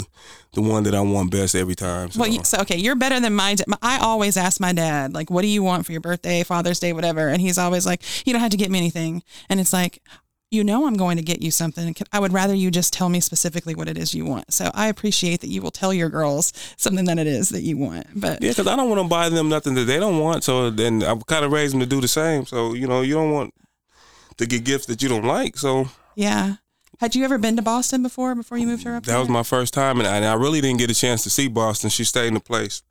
the 0.55 0.63
one 0.63 0.85
that 0.85 0.95
I 0.95 1.01
want 1.01 1.31
best 1.31 1.55
every 1.55 1.75
time. 1.75 2.11
So. 2.11 2.21
Well, 2.21 2.29
you, 2.29 2.45
so 2.45 2.61
okay, 2.61 2.77
you're 2.77 2.97
better 2.97 3.21
than 3.21 3.35
my. 3.35 3.57
I 3.83 3.99
always 3.99 4.37
ask 4.37 4.61
my 4.61 4.73
dad, 4.73 5.15
like, 5.15 5.31
"What 5.31 5.43
do 5.43 5.49
you 5.49 5.63
want 5.63 5.87
for 5.87 5.93
your 5.93 6.01
birthday, 6.01 6.43
Father's 6.43 6.81
Day, 6.81 6.93
whatever?" 6.93 7.29
And 7.29 7.41
he's 7.41 7.59
always 7.59 7.87
like, 7.87 8.03
"You 8.27 8.33
don't 8.33 8.43
have 8.43 8.51
to 8.53 8.57
get 8.57 8.71
me 8.71 8.79
anything." 8.79 9.23
And 9.49 9.61
it's 9.61 9.73
like, 9.73 10.01
you 10.55 10.63
know, 10.63 10.87
I'm 10.87 10.97
going 10.97 11.17
to 11.17 11.23
get 11.23 11.43
you 11.43 11.51
something. 11.51 11.95
I 12.13 12.21
would 12.21 12.33
rather 12.33 12.55
you 12.55 12.71
just 12.71 12.93
tell 12.93 13.09
me 13.09 13.21
specifically 13.21 13.75
what 13.75 13.89
it 13.89 13.99
is 13.99 14.15
you 14.15 14.25
want. 14.25 14.53
So 14.53 14.71
I 14.73 14.87
appreciate 14.87 15.41
that 15.41 15.49
you 15.49 15.61
will 15.61 15.73
tell 15.73 15.93
your 15.93 16.09
girls 16.09 16.53
something 16.77 17.05
that 17.07 17.19
it 17.19 17.27
is 17.27 17.49
that 17.49 17.63
you 17.63 17.77
want. 17.77 18.07
But 18.15 18.41
yeah, 18.41 18.51
because 18.51 18.69
I 18.69 18.77
don't 18.77 18.89
want 18.89 19.03
to 19.03 19.09
buy 19.09 19.29
them 19.29 19.49
nothing 19.49 19.75
that 19.75 19.85
they 19.85 19.99
don't 19.99 20.21
want. 20.21 20.45
So 20.45 20.71
then 20.71 21.03
I've 21.03 21.27
kind 21.27 21.45
of 21.45 21.53
raised 21.53 21.75
them 21.75 21.81
to 21.81 21.87
do 21.87 22.01
the 22.01 22.09
same. 22.09 22.47
So 22.47 22.75
you 22.75 22.87
know, 22.87 23.03
you 23.03 23.15
don't 23.15 23.33
want 23.33 23.53
to 24.37 24.47
get 24.47 24.65
gifts 24.65 24.87
that 24.87 25.03
you 25.03 25.09
don't 25.09 25.25
like. 25.25 25.59
So 25.59 25.89
yeah, 26.15 26.57
had 27.01 27.15
you 27.15 27.25
ever 27.25 27.39
been 27.39 27.57
to 27.57 27.63
Boston 27.63 28.03
before? 28.03 28.35
Before 28.35 28.57
you 28.59 28.67
moved 28.67 28.85
her 28.85 28.97
up? 28.97 29.05
that 29.05 29.19
was 29.19 29.29
my 29.29 29.43
first 29.43 29.75
time, 29.75 29.99
and 29.99 30.07
I, 30.09 30.17
and 30.17 30.25
I 30.25 30.35
really 30.35 30.61
didn't 30.61 30.79
get 30.79 30.91
a 30.91 30.95
chance 30.95 31.23
to 31.25 31.31
see 31.31 31.49
Boston. 31.49 31.91
She 31.91 32.05
stayed 32.05 32.29
in 32.29 32.37
a 32.37 32.41
place, 32.41 32.83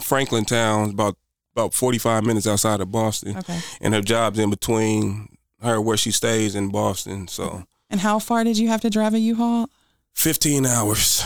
Franklin 0.00 0.44
Town, 0.44 0.90
about 0.90 1.16
about 1.54 1.72
forty 1.74 1.98
five 1.98 2.24
minutes 2.24 2.46
outside 2.46 2.80
of 2.80 2.90
Boston, 2.90 3.36
Okay. 3.38 3.60
and 3.80 3.94
her 3.94 4.00
job's 4.02 4.38
in 4.38 4.50
between 4.50 5.36
her 5.62 5.80
where 5.80 5.96
she 5.96 6.10
stays 6.10 6.54
in 6.54 6.68
Boston. 6.70 7.28
So 7.28 7.64
And 7.90 8.00
how 8.00 8.18
far 8.18 8.42
did 8.44 8.58
you 8.58 8.68
have 8.68 8.80
to 8.82 8.90
drive 8.90 9.14
a 9.14 9.18
U-Haul? 9.20 9.68
fifteen 10.12 10.66
hours. 10.66 11.22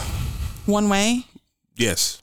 One 0.66 0.88
way? 0.90 1.24
Yes. 1.76 2.22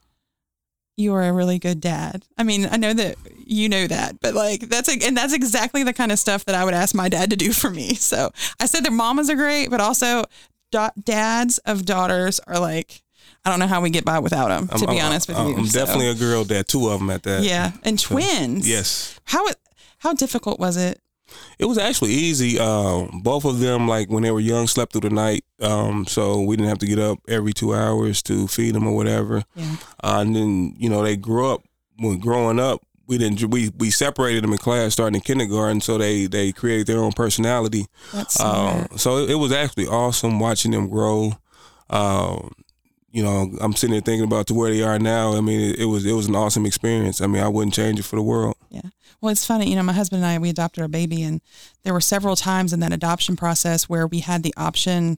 You 0.98 1.14
are 1.14 1.24
a 1.24 1.34
really 1.34 1.60
good 1.60 1.82
dad. 1.82 2.24
I 2.38 2.44
mean, 2.44 2.68
I 2.72 2.78
know 2.78 2.94
that 2.94 3.16
you 3.46 3.68
know 3.68 3.86
that, 3.88 4.20
but 4.22 4.34
like 4.34 4.62
that's 4.70 4.88
like, 4.88 5.04
and 5.04 5.16
that's 5.18 5.34
exactly 5.34 5.84
the 5.84 5.92
kind 5.94 6.12
of 6.12 6.20
stuff 6.20 6.46
that 6.46 6.56
I 6.56 6.64
would 6.64 6.74
ask 6.74 6.96
my 6.96 7.10
dad 7.10 7.30
to 7.32 7.36
do 7.36 7.52
for 7.52 7.70
me. 7.70 7.96
So 7.96 8.32
I 8.62 8.66
said 8.66 8.84
their 8.86 8.92
mamas 8.94 9.30
are 9.30 9.36
great, 9.36 9.70
but 9.70 9.82
also 9.82 10.24
da- 10.72 10.92
dads 11.04 11.58
of 11.60 11.86
daughters 11.86 12.40
are 12.48 12.60
like, 12.60 13.02
I 13.44 13.50
don't 13.50 13.60
know 13.60 13.68
how 13.68 13.82
we 13.82 13.90
get 13.90 14.06
by 14.06 14.20
without 14.20 14.48
them. 14.50 14.68
To 14.70 14.74
I'm- 14.86 14.96
be 14.96 15.00
I'm- 15.02 15.12
honest 15.12 15.28
with 15.28 15.38
I'm, 15.38 15.48
you, 15.50 15.58
I'm 15.58 15.66
So, 15.68 15.80
definitely 15.80 16.10
a 16.10 16.16
girl 16.16 16.46
dad. 16.46 16.68
Two 16.68 16.88
of 16.90 17.00
them 17.00 17.10
at 17.10 17.24
that. 17.24 17.44
yeah, 17.44 17.72
and 17.84 18.00
twins. 18.00 18.68
Yes. 18.68 19.20
How 19.26 19.46
how 20.00 20.14
difficult 20.14 20.60
was 20.60 20.78
it? 20.78 21.02
It 21.58 21.66
was 21.66 21.78
actually 21.78 22.12
easy. 22.12 22.60
Um, 22.60 23.22
both 23.24 23.46
of 23.46 23.60
them, 23.60 23.88
like 23.88 24.10
when 24.10 24.24
they 24.24 24.32
were 24.32 24.40
young, 24.42 24.68
slept 24.68 24.92
through 24.92 25.02
the 25.02 25.10
night. 25.10 25.44
Um, 25.62 26.06
so 26.06 26.42
we 26.42 26.56
didn't 26.58 26.70
have 26.70 26.80
to 26.80 26.88
get 26.88 27.00
up 27.00 27.20
every 27.28 27.54
two 27.54 27.74
hours 27.74 28.22
to 28.24 28.48
feed 28.48 28.76
them 28.76 28.88
or 28.88 28.96
whatever. 28.96 29.44
Yeah. 29.56 29.76
Uh, 30.04 30.20
and 30.20 30.36
then 30.36 30.76
you 30.78 30.90
know 30.90 31.04
they 31.04 31.16
grew 31.16 31.50
up. 31.52 31.62
When 31.98 32.20
growing 32.20 32.60
up, 32.60 32.82
we 33.08 33.18
didn't. 33.18 33.42
We 33.50 33.72
we 33.78 33.90
separated 33.90 34.44
them 34.44 34.52
in 34.52 34.58
class 34.58 34.94
starting 34.94 35.16
in 35.16 35.22
kindergarten. 35.22 35.80
So 35.80 35.98
they 35.98 36.26
they 36.26 36.52
create 36.52 36.88
their 36.88 37.00
own 37.00 37.14
personality. 37.14 37.86
That's 38.14 38.40
Uh, 38.40 38.88
so 38.98 39.20
it, 39.20 39.32
it 39.32 39.36
was 39.36 39.52
actually 39.54 39.88
awesome 39.88 40.40
watching 40.40 40.72
them 40.72 40.90
grow. 40.90 41.34
Uh, 41.90 42.50
you 43.12 43.24
know, 43.24 43.50
I'm 43.62 43.72
sitting 43.74 43.94
there 43.94 44.02
thinking 44.02 44.26
about 44.26 44.48
to 44.48 44.54
where 44.54 44.70
they 44.70 44.84
are 44.84 45.00
now. 45.00 45.38
I 45.38 45.40
mean, 45.40 45.62
it, 45.62 45.80
it 45.80 45.86
was 45.86 46.06
it 46.06 46.12
was 46.12 46.28
an 46.28 46.36
awesome 46.36 46.66
experience. 46.66 47.22
I 47.22 47.28
mean, 47.28 47.42
I 47.42 47.48
wouldn't 47.48 47.74
change 47.74 47.98
it 47.98 48.04
for 48.04 48.18
the 48.18 48.22
world. 48.22 48.58
Yeah. 48.70 48.90
Well, 49.22 49.32
it's 49.32 49.46
funny, 49.46 49.70
you 49.70 49.76
know, 49.76 49.84
my 49.84 49.94
husband 49.94 50.24
and 50.24 50.32
I, 50.32 50.38
we 50.38 50.50
adopted 50.50 50.82
our 50.82 50.88
baby, 50.88 51.24
and 51.24 51.42
there 51.86 51.94
were 51.94 52.02
several 52.02 52.36
times 52.36 52.74
in 52.74 52.80
that 52.82 52.92
adoption 52.92 53.36
process 53.38 53.88
where 53.88 54.08
we 54.08 54.20
had 54.20 54.44
the 54.44 54.54
option 54.58 55.18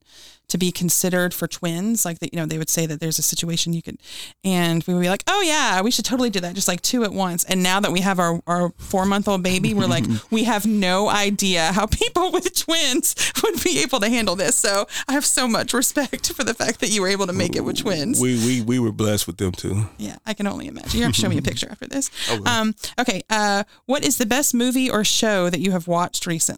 to 0.49 0.58
be 0.58 0.71
considered 0.71 1.34
for 1.34 1.47
twins. 1.47 2.06
Like 2.06 2.19
that, 2.19 2.34
you 2.34 2.39
know, 2.39 2.45
they 2.45 2.58
would 2.58 2.69
say 2.69 2.86
that 2.86 2.99
there's 2.99 3.19
a 3.19 3.21
situation 3.21 3.73
you 3.73 3.82
could, 3.82 3.97
and 4.43 4.84
we 4.88 4.93
would 4.93 5.01
be 5.01 5.10
like, 5.10 5.23
oh, 5.27 5.41
yeah, 5.41 5.82
we 5.82 5.91
should 5.91 6.06
totally 6.06 6.30
do 6.30 6.39
that, 6.41 6.56
just 6.56 6.67
like 6.67 6.82
two 6.82 7.03
at 7.03 7.12
once. 7.12 7.43
And 7.45 7.63
now 7.63 7.80
that 7.80 7.91
we 7.91 8.01
have 8.01 8.19
our, 8.19 8.41
our 8.47 8.69
four 8.77 9.06
month 9.06 9.27
old 9.27 9.43
baby, 9.43 9.73
we're 9.73 9.88
like, 9.88 10.06
we 10.32 10.43
have 10.45 10.65
no 10.65 11.10
idea 11.10 11.71
how 11.73 11.86
people 11.86 12.32
with 12.34 12.53
twins 12.56 13.15
would 13.43 13.63
be 13.63 13.80
able 13.82 13.99
to 13.99 14.10
handle 14.10 14.36
this. 14.36 14.56
So 14.56 14.88
I 15.08 15.13
have 15.13 15.25
so 15.25 15.47
much 15.47 15.73
respect 15.73 16.34
for 16.34 16.43
the 16.43 16.53
fact 16.53 16.80
that 16.82 16.89
you 16.89 17.01
were 17.01 17.08
able 17.08 17.27
to 17.27 17.34
make 17.34 17.56
it 17.56 17.62
with 17.62 17.77
twins. 17.77 18.21
We 18.21 18.36
we 18.45 18.62
we 18.62 18.80
were 18.80 18.91
blessed 18.91 19.27
with 19.27 19.38
them 19.38 19.51
too. 19.51 19.86
Yeah, 19.97 20.17
I 20.25 20.34
can 20.34 20.47
only 20.47 20.67
imagine. 20.67 20.97
You 20.97 21.06
have 21.06 21.13
to 21.13 21.21
show 21.21 21.30
me 21.30 21.38
a 21.38 21.41
picture 21.47 21.67
after 21.69 21.88
this. 21.88 22.10
Okay. 22.30 22.43
Um, 22.43 22.75
okay. 22.99 23.21
Uh, 23.30 23.63
what 23.86 24.06
is 24.06 24.17
the 24.17 24.25
best 24.25 24.53
movie 24.53 24.89
or 24.89 25.03
show 25.03 25.49
that 25.49 25.60
you 25.60 25.71
have 25.71 25.88
watched 25.88 26.25
recently? 26.25 26.56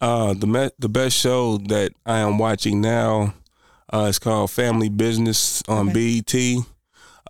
Uh, 0.00 0.34
the 0.34 0.46
me- 0.46 0.70
the 0.78 0.88
best 0.88 1.16
show 1.16 1.58
that 1.58 1.92
I 2.04 2.18
am 2.18 2.38
watching 2.38 2.80
now 2.80 3.34
uh, 3.92 4.06
is 4.08 4.18
called 4.18 4.50
Family 4.50 4.88
Business 4.88 5.62
on 5.68 5.92
BET. 5.92 6.34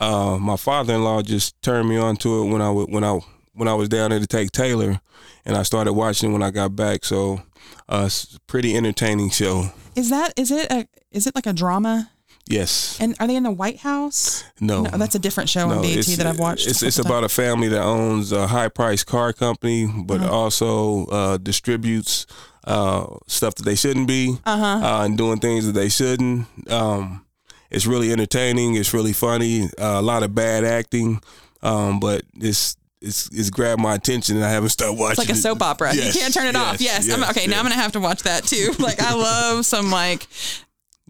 Uh, 0.00 0.38
my 0.40 0.56
father-in-law 0.56 1.22
just 1.22 1.60
turned 1.62 1.88
me 1.88 1.96
on 1.96 2.16
to 2.16 2.42
it 2.42 2.50
when 2.50 2.62
I 2.62 2.70
when 2.70 3.04
I 3.04 3.20
when 3.52 3.68
I 3.68 3.74
was 3.74 3.88
down 3.88 4.10
there 4.10 4.18
to 4.18 4.26
take 4.26 4.50
Taylor, 4.50 5.00
and 5.44 5.56
I 5.56 5.62
started 5.62 5.92
watching 5.92 6.30
it 6.30 6.32
when 6.32 6.42
I 6.42 6.50
got 6.50 6.74
back. 6.74 7.04
So 7.04 7.42
uh, 7.88 8.04
it's 8.06 8.34
a 8.34 8.40
pretty 8.40 8.76
entertaining 8.76 9.30
show. 9.30 9.70
Is 9.94 10.10
that 10.10 10.32
is 10.36 10.50
it 10.50 10.70
a 10.72 10.88
is 11.10 11.26
it 11.26 11.34
like 11.34 11.46
a 11.46 11.52
drama? 11.52 12.10
Yes. 12.46 12.98
And 13.00 13.14
are 13.20 13.26
they 13.26 13.36
in 13.36 13.42
the 13.42 13.50
White 13.50 13.78
House? 13.78 14.44
No. 14.60 14.82
No, 14.82 14.90
that's 14.98 15.14
a 15.14 15.18
different 15.18 15.48
show 15.48 15.68
on 15.70 15.76
No, 15.76 15.82
BET 15.82 16.04
that 16.18 16.26
I've 16.26 16.38
watched. 16.38 16.66
It's 16.66 16.82
it's 16.82 16.98
about 16.98 17.24
a 17.24 17.28
family 17.28 17.68
that 17.68 17.82
owns 17.82 18.32
a 18.32 18.46
high 18.46 18.68
priced 18.68 19.06
car 19.06 19.32
company, 19.32 19.86
but 19.86 20.20
Uh-huh. 20.20 20.30
also 20.34 21.06
uh, 21.06 21.36
distributes 21.38 22.26
uh, 22.66 23.06
stuff 23.26 23.54
that 23.56 23.64
they 23.64 23.74
shouldn't 23.74 24.08
be, 24.08 24.36
Uh-huh. 24.46 24.64
uh, 24.64 25.04
and 25.04 25.18
doing 25.18 25.38
things 25.38 25.66
that 25.66 25.72
they 25.72 25.88
shouldn't. 25.88 26.46
Um, 26.70 27.24
it's 27.70 27.86
really 27.86 28.12
entertaining. 28.12 28.74
It's 28.76 28.94
really 28.94 29.12
funny. 29.12 29.64
Uh, 29.78 29.98
a 29.98 30.02
lot 30.02 30.22
of 30.22 30.34
bad 30.34 30.64
acting, 30.64 31.20
um, 31.62 31.98
but 32.00 32.22
it's 32.40 32.76
it's 33.00 33.28
it's 33.32 33.50
grabbed 33.50 33.80
my 33.82 33.94
attention, 33.94 34.36
and 34.36 34.44
I 34.44 34.50
haven't 34.50 34.70
stopped 34.70 34.98
watching. 34.98 35.12
It's 35.12 35.28
like 35.28 35.28
a 35.30 35.34
soap 35.34 35.60
opera. 35.62 35.94
Yes, 35.94 36.14
you 36.14 36.20
can't 36.20 36.32
turn 36.32 36.46
it 36.46 36.56
off. 36.56 36.80
Yes. 36.80 37.06
Yes, 37.06 37.30
okay, 37.30 37.46
now 37.46 37.58
I'm 37.58 37.64
gonna 37.64 37.74
have 37.74 37.92
to 37.92 38.00
watch 38.00 38.22
that 38.22 38.44
too. 38.44 38.72
Like 38.78 39.00
I 39.00 39.14
love 39.14 39.66
some 39.66 39.90
like 39.90 40.26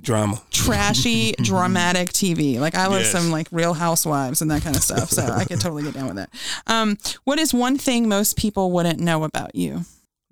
drama. 0.00 0.40
trashy, 0.50 1.32
dramatic 1.42 2.08
TV. 2.10 2.58
Like 2.58 2.74
I 2.74 2.86
love 2.86 3.00
Yes. 3.02 3.12
some 3.12 3.30
like 3.30 3.48
Real 3.52 3.74
Housewives 3.74 4.42
and 4.42 4.50
that 4.50 4.62
kind 4.62 4.76
of 4.76 4.82
stuff. 4.82 5.10
So 5.10 5.22
I 5.22 5.44
could 5.44 5.60
totally 5.60 5.82
get 5.84 5.94
down 5.94 6.06
with 6.06 6.16
that. 6.16 6.30
Um, 6.66 6.98
what 7.24 7.38
is 7.38 7.54
one 7.54 7.78
thing 7.78 8.08
most 8.08 8.36
people 8.36 8.70
wouldn't 8.72 8.98
know 9.00 9.24
about 9.24 9.54
you? 9.54 9.82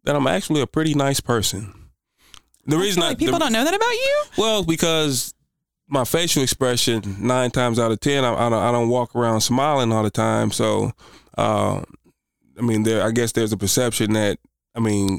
That 0.04 0.16
I'm 0.16 0.26
actually 0.26 0.60
a 0.62 0.66
pretty 0.66 0.94
nice 0.94 1.20
person. 1.20 1.72
The 2.66 2.76
reason 2.76 3.02
I 3.02 3.08
Like, 3.08 3.18
people 3.18 3.34
the- 3.34 3.38
don't 3.40 3.52
know 3.52 3.64
that 3.64 3.74
about 3.74 3.90
you. 3.92 4.22
Well, 4.38 4.64
because 4.64 5.32
my 5.88 6.04
facial 6.04 6.42
expression 6.42 7.16
nine 7.18 7.50
times 7.50 7.78
out 7.78 7.90
of 7.92 8.00
ten, 8.00 8.24
I, 8.24 8.32
I 8.34 8.48
don't 8.48 8.62
I 8.62 8.72
don't 8.72 8.88
walk 8.88 9.14
around 9.14 9.40
smiling 9.42 9.92
all 9.92 10.02
the 10.02 10.10
time. 10.10 10.50
So, 10.50 10.92
uh, 11.38 11.82
I 12.58 12.62
mean, 12.62 12.82
there 12.82 13.02
I 13.06 13.10
guess 13.10 13.32
there's 13.32 13.52
a 13.52 13.56
perception 13.56 14.12
that 14.14 14.38
I 14.74 14.80
mean, 14.80 15.18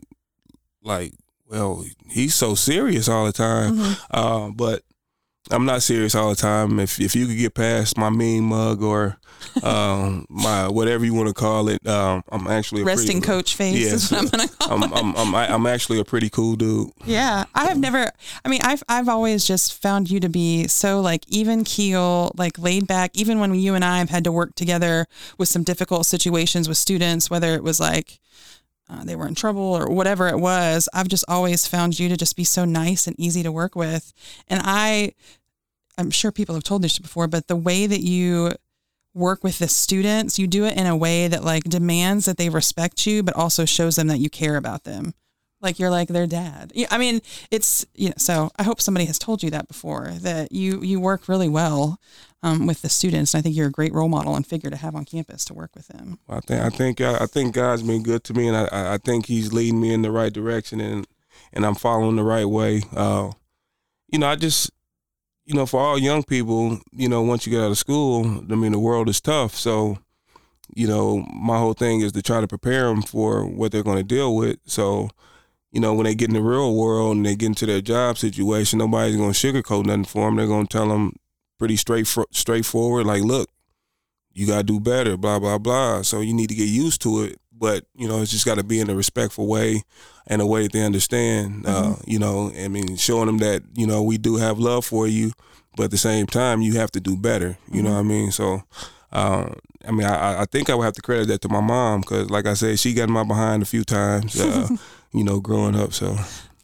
like, 0.81 1.13
well, 1.53 1.85
he's 2.09 2.35
so 2.35 2.55
serious 2.55 3.07
all 3.07 3.25
the 3.25 3.31
time, 3.33 3.77
Mm-hmm. 3.77 3.93
uh, 4.11 4.49
but. 4.51 4.81
I'm 5.51 5.65
not 5.65 5.83
serious 5.83 6.15
all 6.15 6.29
the 6.29 6.37
time. 6.37 6.79
If 6.79 7.01
if 7.01 7.17
you 7.17 7.27
could 7.27 7.35
get 7.37 7.53
past 7.53 7.97
my 7.97 8.09
mean 8.09 8.45
mug 8.45 8.81
or 8.81 9.17
um, 9.61 10.25
my 10.29 10.69
whatever 10.69 11.03
you 11.03 11.13
want 11.13 11.27
to 11.27 11.33
call 11.33 11.67
it, 11.67 11.85
um, 11.85 12.23
I'm 12.31 12.47
actually 12.47 12.81
a 12.81 12.85
Resting 12.85 13.19
pretty, 13.19 13.27
coach 13.27 13.55
face 13.57 13.91
is 13.91 14.09
what 14.09 14.21
I'm 14.21 14.27
gonna 14.29 14.47
call 14.47 14.83
I'm, 14.83 14.93
I'm 14.93 15.17
I'm 15.17 15.35
I'm 15.35 15.65
actually 15.67 15.99
a 15.99 16.05
pretty 16.05 16.29
cool 16.29 16.55
dude. 16.55 16.91
Yeah, 17.03 17.43
I 17.53 17.65
have 17.65 17.77
never. 17.77 18.09
I 18.45 18.47
mean, 18.47 18.61
I've 18.63 18.83
I've 18.87 19.09
always 19.09 19.45
just 19.45 19.73
found 19.81 20.09
you 20.09 20.21
to 20.21 20.29
be 20.29 20.67
so 20.69 21.01
like 21.01 21.25
even 21.27 21.65
keel, 21.65 22.31
like 22.37 22.57
laid 22.57 22.87
back. 22.87 23.11
Even 23.13 23.41
when 23.41 23.53
you 23.53 23.75
and 23.75 23.83
I 23.83 23.97
have 23.99 24.09
had 24.09 24.23
to 24.23 24.31
work 24.31 24.55
together 24.55 25.07
with 25.37 25.49
some 25.49 25.63
difficult 25.63 26.05
situations 26.05 26.69
with 26.69 26.77
students, 26.77 27.29
whether 27.29 27.53
it 27.53 27.63
was 27.63 27.81
like 27.81 28.21
uh, 28.89 29.03
they 29.03 29.15
were 29.15 29.27
in 29.27 29.35
trouble 29.35 29.61
or 29.61 29.89
whatever 29.89 30.27
it 30.27 30.39
was, 30.39 30.89
I've 30.93 31.07
just 31.07 31.25
always 31.27 31.67
found 31.67 31.99
you 31.99 32.09
to 32.09 32.17
just 32.17 32.35
be 32.35 32.43
so 32.43 32.65
nice 32.65 33.07
and 33.07 33.19
easy 33.19 33.43
to 33.43 33.51
work 33.51 33.75
with. 33.75 34.13
And 34.47 34.61
I, 34.63 35.13
I'm 35.97 36.11
sure 36.11 36.31
people 36.31 36.55
have 36.55 36.63
told 36.63 36.81
this 36.81 36.99
before, 36.99 37.27
but 37.27 37.47
the 37.47 37.55
way 37.55 37.87
that 37.87 38.01
you 38.01 38.53
work 39.13 39.43
with 39.43 39.59
the 39.59 39.67
students, 39.67 40.39
you 40.39 40.47
do 40.47 40.65
it 40.65 40.75
in 40.75 40.87
a 40.87 40.97
way 40.97 41.27
that 41.27 41.43
like 41.43 41.63
demands 41.63 42.25
that 42.25 42.37
they 42.37 42.49
respect 42.49 43.05
you, 43.05 43.23
but 43.23 43.35
also 43.35 43.65
shows 43.65 43.95
them 43.95 44.07
that 44.07 44.19
you 44.19 44.29
care 44.29 44.57
about 44.57 44.83
them 44.83 45.13
like 45.63 45.79
you're 45.79 45.89
like 45.89 46.09
their 46.09 46.27
dad. 46.27 46.71
I 46.91 46.97
mean, 46.97 47.21
it's 47.49 47.85
you 47.95 48.09
know. 48.09 48.15
So 48.17 48.51
I 48.57 48.63
hope 48.63 48.81
somebody 48.81 49.05
has 49.05 49.17
told 49.17 49.41
you 49.41 49.49
that 49.51 49.67
before 49.67 50.09
that 50.19 50.51
you 50.51 50.81
you 50.81 50.99
work 50.99 51.27
really 51.27 51.49
well 51.49 51.99
um, 52.43 52.67
with 52.67 52.81
the 52.81 52.89
students. 52.89 53.33
And 53.33 53.39
I 53.39 53.41
think 53.41 53.55
you're 53.55 53.67
a 53.67 53.71
great 53.71 53.93
role 53.93 54.09
model 54.09 54.35
and 54.35 54.45
figure 54.45 54.69
to 54.69 54.75
have 54.75 54.95
on 54.95 55.05
campus 55.05 55.45
to 55.45 55.53
work 55.53 55.71
with 55.75 55.87
them. 55.87 56.19
Well, 56.27 56.37
I 56.37 56.41
think 56.41 56.61
I 56.61 56.69
think 56.69 57.01
I 57.01 57.25
think 57.25 57.55
God's 57.55 57.83
been 57.83 58.03
good 58.03 58.23
to 58.25 58.33
me, 58.33 58.47
and 58.47 58.57
I 58.57 58.93
I 58.93 58.97
think 58.97 59.25
He's 59.25 59.53
leading 59.53 59.81
me 59.81 59.93
in 59.93 60.01
the 60.01 60.11
right 60.11 60.33
direction, 60.33 60.79
and 60.79 61.07
and 61.51 61.65
I'm 61.65 61.75
following 61.75 62.15
the 62.15 62.23
right 62.23 62.45
way. 62.45 62.83
Uh, 62.95 63.31
you 64.09 64.19
know, 64.19 64.27
I 64.27 64.35
just 64.35 64.69
you 65.45 65.53
know, 65.53 65.65
for 65.65 65.79
all 65.79 65.97
young 65.97 66.23
people, 66.23 66.79
you 66.91 67.09
know, 67.09 67.21
once 67.21 67.45
you 67.45 67.51
get 67.51 67.61
out 67.61 67.71
of 67.71 67.77
school, 67.77 68.25
I 68.49 68.55
mean, 68.55 68.71
the 68.71 68.79
world 68.79 69.09
is 69.09 69.19
tough. 69.19 69.55
So, 69.55 69.97
you 70.73 70.87
know, 70.87 71.25
my 71.33 71.57
whole 71.57 71.73
thing 71.73 72.01
is 72.01 72.13
to 72.13 72.21
try 72.21 72.39
to 72.39 72.47
prepare 72.47 72.85
them 72.85 73.01
for 73.01 73.45
what 73.45 73.71
they're 73.71 73.83
going 73.83 73.97
to 73.97 74.03
deal 74.03 74.35
with. 74.35 74.59
So, 74.65 75.09
you 75.73 75.79
know, 75.79 75.93
when 75.93 76.05
they 76.05 76.15
get 76.15 76.29
in 76.29 76.35
the 76.35 76.41
real 76.41 76.75
world 76.75 77.17
and 77.17 77.25
they 77.25 77.35
get 77.35 77.47
into 77.47 77.65
their 77.65 77.81
job 77.81 78.17
situation, 78.17 78.77
nobody's 78.79 79.15
to 79.15 79.21
sugarcoat 79.21 79.85
nothing 79.85 80.05
for 80.05 80.27
them. 80.27 80.35
They're 80.35 80.47
to 80.47 80.67
tell 80.67 80.87
them 80.87 81.15
pretty 81.57 81.75
straight 81.75 82.07
straightforward, 82.31 83.07
like, 83.07 83.23
look, 83.23 83.49
you 84.33 84.45
got 84.47 84.57
to 84.57 84.63
do 84.63 84.79
better, 84.79 85.17
blah 85.17 85.39
blah 85.39 85.57
blah. 85.57 86.03
So 86.03 86.21
you 86.21 86.33
need 86.33 86.49
to 86.49 86.55
get 86.55 86.67
used 86.67 87.01
to 87.01 87.23
it, 87.23 87.39
but 87.51 87.85
you 87.95 88.07
know, 88.07 88.21
it's 88.21 88.31
just 88.31 88.45
got 88.45 88.55
to 88.55 88.63
be 88.63 88.79
in 88.79 88.89
a 88.89 88.95
respectful 88.95 89.47
way 89.47 89.83
and 90.27 90.41
a 90.41 90.45
way 90.45 90.63
that 90.63 90.73
they 90.73 90.83
understand. 90.83 91.65
Uh, 91.65 91.69
mm-hmm. 91.69 91.91
Uh, 91.93 91.95
you 92.05 92.19
know, 92.19 92.51
I 92.55 92.67
mean, 92.67 92.95
showing 92.95 93.25
them 93.25 93.39
that 93.39 93.63
you 93.73 93.87
know 93.87 94.03
we 94.03 94.19
do 94.19 94.37
have 94.37 94.59
love 94.59 94.85
for 94.85 95.07
you, 95.07 95.31
but 95.75 95.85
at 95.85 95.91
the 95.91 95.97
same 95.97 96.27
time, 96.27 96.61
you 96.61 96.73
have 96.73 96.91
to 96.91 96.99
do 96.99 97.17
better. 97.17 97.57
You 97.67 97.77
mm-hmm. 97.77 97.85
know 97.85 97.93
what 97.93 97.99
I 97.99 98.03
mean? 98.03 98.31
So. 98.31 98.63
Uh, 99.11 99.53
I 99.85 99.91
mean, 99.91 100.07
I, 100.07 100.41
I 100.41 100.45
think 100.45 100.71
I 100.71 100.75
would 100.75 100.85
have 100.85 100.93
to 100.93 101.03
credit 101.03 101.27
that 101.27 101.41
to 101.41 101.49
my 101.49 101.61
mom 101.61 102.01
because, 102.01 102.31
like 102.31 102.47
I 102.47 102.55
said, 102.55 102.79
she 102.79 102.95
got 102.95 103.09
my 103.09 103.23
behind 103.23 103.61
a 103.61 103.65
few 103.65 103.83
times, 103.83 104.39
uh, 104.39 104.67
you 105.13 105.23
know, 105.23 105.39
growing 105.39 105.75
up. 105.75 105.93
So, 105.93 106.17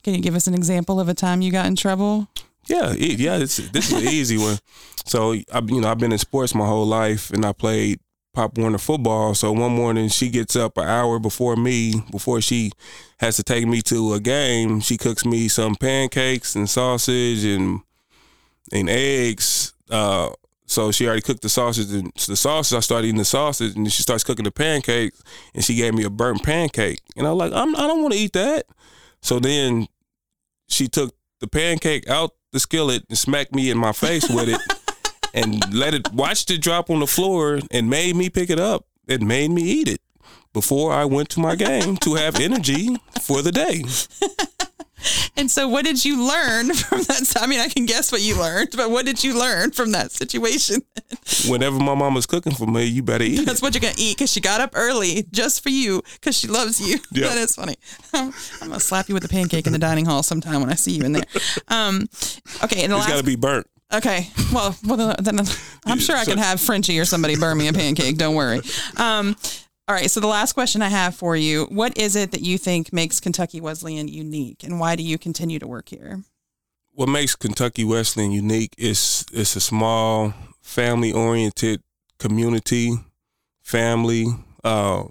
can 0.04 0.14
you 0.14 0.22
give 0.22 0.36
us 0.36 0.48
an 0.48 0.54
example 0.54 1.00
of 1.00 1.10
a 1.10 1.14
time 1.14 1.42
you 1.42 1.52
got 1.52 1.66
in 1.66 1.76
trouble? 1.76 2.28
Yeah, 2.68 2.94
yeah. 2.94 3.40
this 3.40 3.60
is 3.60 3.92
an 3.92 4.08
easy 4.08 4.38
one. 4.38 4.60
So 5.06 5.34
I, 5.52 5.60
you 5.66 5.82
know, 5.82 5.90
I've 5.90 5.98
been 5.98 6.12
in 6.12 6.20
sports 6.20 6.54
my 6.54 6.68
whole 6.68 6.86
life, 6.86 7.32
and 7.32 7.44
I 7.46 7.52
played 7.52 8.00
Pop 8.34 8.58
Warner 8.58 8.78
football. 8.78 9.34
So 9.34 9.52
one 9.52 9.72
morning 9.74 10.08
she 10.08 10.30
gets 10.30 10.56
up 10.56 10.78
an 10.78 10.88
hour 10.88 11.20
before 11.20 11.56
me, 11.56 11.96
before 12.12 12.42
she 12.42 12.72
has 13.20 13.36
to 13.38 13.44
take 13.44 13.68
me 13.68 13.82
to 13.84 14.14
a 14.14 14.20
game. 14.20 14.82
She 14.82 14.98
cooks 14.98 15.26
me 15.26 15.48
some 15.48 15.76
pancakes 15.76 16.56
and 16.56 16.70
sausage 16.70 17.44
and 17.44 17.82
and 18.72 18.90
eggs. 18.90 19.74
Uh, 19.90 20.30
so 20.70 20.92
she 20.92 21.08
already 21.08 21.22
cooked 21.22 21.42
the 21.42 21.50
sausage 21.50 21.92
and 21.92 22.14
the 22.28 22.36
sausage. 22.36 22.78
I 22.78 22.80
started 22.82 23.08
eating 23.08 23.18
the 23.18 23.26
sausage, 23.26 23.76
and 23.76 23.92
she 23.92 24.04
starts 24.04 24.24
cooking 24.24 24.46
the 24.46 24.52
pancakes, 24.52 25.22
and 25.56 25.64
she 25.64 25.74
gave 25.74 25.96
me 25.96 26.04
a 26.04 26.12
burnt 26.12 26.44
pancake, 26.44 27.00
and 27.18 27.26
I 27.26 27.32
was 27.32 27.50
like, 27.50 27.60
I'm, 27.60 27.76
I 27.76 27.88
don't 27.88 28.04
want 28.04 28.14
to 28.14 28.20
eat 28.20 28.34
that. 28.34 28.66
So 29.22 29.40
then 29.40 29.88
she 30.68 30.88
took 30.88 31.16
the 31.40 31.48
pancake 31.48 32.08
out 32.08 32.32
the 32.52 32.60
skillet 32.60 33.04
and 33.10 33.18
smacked 33.18 33.56
me 33.56 33.72
in 33.72 33.78
my 33.80 33.92
face 33.92 34.30
with 34.30 34.48
it 34.50 34.62
and 35.34 35.74
let 35.74 35.94
it 35.96 36.12
watched 36.14 36.52
it 36.52 36.62
drop 36.62 36.90
on 36.90 37.00
the 37.00 37.08
floor 37.08 37.60
and 37.72 37.90
made 37.90 38.16
me 38.16 38.30
pick 38.30 38.50
it 38.52 38.60
up. 38.60 38.86
It 39.08 39.22
made 39.22 39.50
me 39.50 39.64
eat 39.64 39.88
it 39.88 40.02
before 40.54 40.94
I 40.94 41.06
went 41.06 41.30
to 41.30 41.40
my 41.40 41.56
game 41.56 41.98
to 41.98 42.14
have 42.14 42.40
energy 42.40 42.96
for 43.22 43.42
the 43.42 43.52
day. 43.52 43.84
And 45.38 45.50
so, 45.50 45.68
what 45.68 45.86
did 45.86 46.04
you 46.04 46.22
learn 46.22 46.74
from 46.74 47.04
that? 47.04 47.34
I 47.40 47.48
mean, 47.48 47.62
I 47.62 47.70
can 47.70 47.86
guess 47.86 48.12
what 48.12 48.22
you 48.22 48.38
learned, 48.38 48.74
but 48.76 48.92
what 48.92 49.06
did 49.06 49.24
you 49.24 49.40
learn 49.40 49.72
from 49.72 49.94
that 49.94 50.12
situation? 50.12 50.82
Whenever 51.48 51.78
my 51.78 51.96
mom 51.96 52.10
mama's 52.10 52.26
cooking 52.26 52.54
for 52.54 52.66
me, 52.66 52.86
you 52.86 53.04
better 53.04 53.24
eat. 53.24 53.46
That's 53.46 53.60
it. 53.60 53.62
what 53.62 53.74
you're 53.74 53.82
gonna 53.82 53.94
eat 53.98 54.18
because 54.18 54.32
she 54.32 54.42
got 54.42 54.62
up 54.62 54.72
early 54.74 55.26
just 55.32 55.62
for 55.62 55.70
you 55.70 56.02
because 56.14 56.38
she 56.38 56.48
loves 56.48 56.80
you. 56.80 56.98
Yep. 57.12 57.30
That 57.30 57.38
is 57.38 57.56
funny. 57.56 57.76
I'm, 58.14 58.32
gonna 58.60 58.80
slap 58.80 59.10
you 59.10 59.14
with 59.14 59.26
a 59.26 59.28
pancake 59.28 59.66
in 59.66 59.74
the 59.74 59.80
dining 59.80 60.06
hall 60.06 60.24
sometime 60.24 60.62
when 60.62 60.70
I 60.70 60.76
see 60.76 60.92
you 60.92 61.04
in 61.04 61.12
there. 61.12 61.26
Um, 61.68 62.08
okay, 62.64 62.84
and 62.84 62.94
the 62.94 62.98
it's 62.98 63.08
got 63.08 63.18
to 63.18 63.24
be 63.24 63.36
burnt. 63.36 63.68
Okay. 63.92 64.30
Well, 64.54 64.76
well 64.86 65.16
then 65.20 65.40
I'm 65.86 65.98
sure 65.98 66.16
I 66.16 66.24
can 66.24 66.38
have 66.38 66.62
Frenchie 66.62 67.00
or 67.00 67.06
somebody 67.06 67.36
burn 67.36 67.58
me 67.58 67.68
a 67.68 67.74
pancake. 67.74 68.18
Don't 68.18 68.36
worry. 68.36 68.62
Um, 68.96 69.36
all 69.90 69.96
right. 69.96 70.10
So 70.10 70.20
the 70.20 70.28
last 70.28 70.54
question 70.54 70.84
I 70.84 70.90
have 70.90 71.16
for 71.16 71.36
you: 71.36 71.66
What 71.66 71.98
is 71.98 72.16
it 72.16 72.32
that 72.32 72.42
you 72.42 72.60
think 72.60 72.94
makes 72.94 73.20
Kentucky 73.20 73.60
Wesleyan 73.60 74.08
unique, 74.08 74.64
and 74.64 74.80
why 74.80 74.96
do 74.96 75.02
you 75.02 75.18
continue 75.18 75.58
to 75.58 75.66
work 75.66 75.90
here? 75.90 76.24
What 76.92 77.10
makes 77.10 77.36
Kentucky 77.36 77.84
Wesleyan 77.84 78.32
unique 78.32 78.76
is 78.78 79.26
it's 79.34 79.56
a 79.56 79.62
small, 79.62 80.34
family-oriented 80.62 81.82
community, 82.20 82.92
family. 83.64 84.28
Uh, 84.64 85.06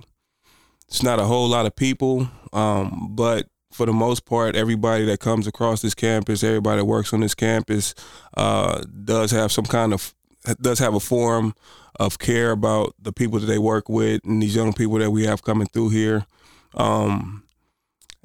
it's 0.86 1.02
not 1.02 1.18
a 1.18 1.24
whole 1.24 1.48
lot 1.48 1.66
of 1.66 1.74
people, 1.74 2.28
um, 2.52 3.08
but 3.16 3.48
for 3.72 3.84
the 3.84 3.92
most 3.92 4.26
part, 4.26 4.54
everybody 4.54 5.04
that 5.06 5.18
comes 5.18 5.46
across 5.46 5.82
this 5.82 5.94
campus, 5.94 6.44
everybody 6.44 6.80
that 6.80 6.84
works 6.84 7.12
on 7.12 7.20
this 7.20 7.34
campus, 7.34 7.94
uh, 8.36 8.82
does 9.04 9.32
have 9.32 9.50
some 9.50 9.64
kind 9.64 9.92
of 9.92 10.14
does 10.54 10.78
have 10.78 10.94
a 10.94 11.00
form 11.00 11.54
of 11.96 12.18
care 12.18 12.52
about 12.52 12.94
the 12.98 13.12
people 13.12 13.38
that 13.38 13.46
they 13.46 13.58
work 13.58 13.88
with 13.88 14.24
and 14.24 14.42
these 14.42 14.54
young 14.54 14.72
people 14.72 14.98
that 14.98 15.10
we 15.10 15.26
have 15.26 15.42
coming 15.42 15.66
through 15.66 15.90
here. 15.90 16.26
Um, 16.74 17.44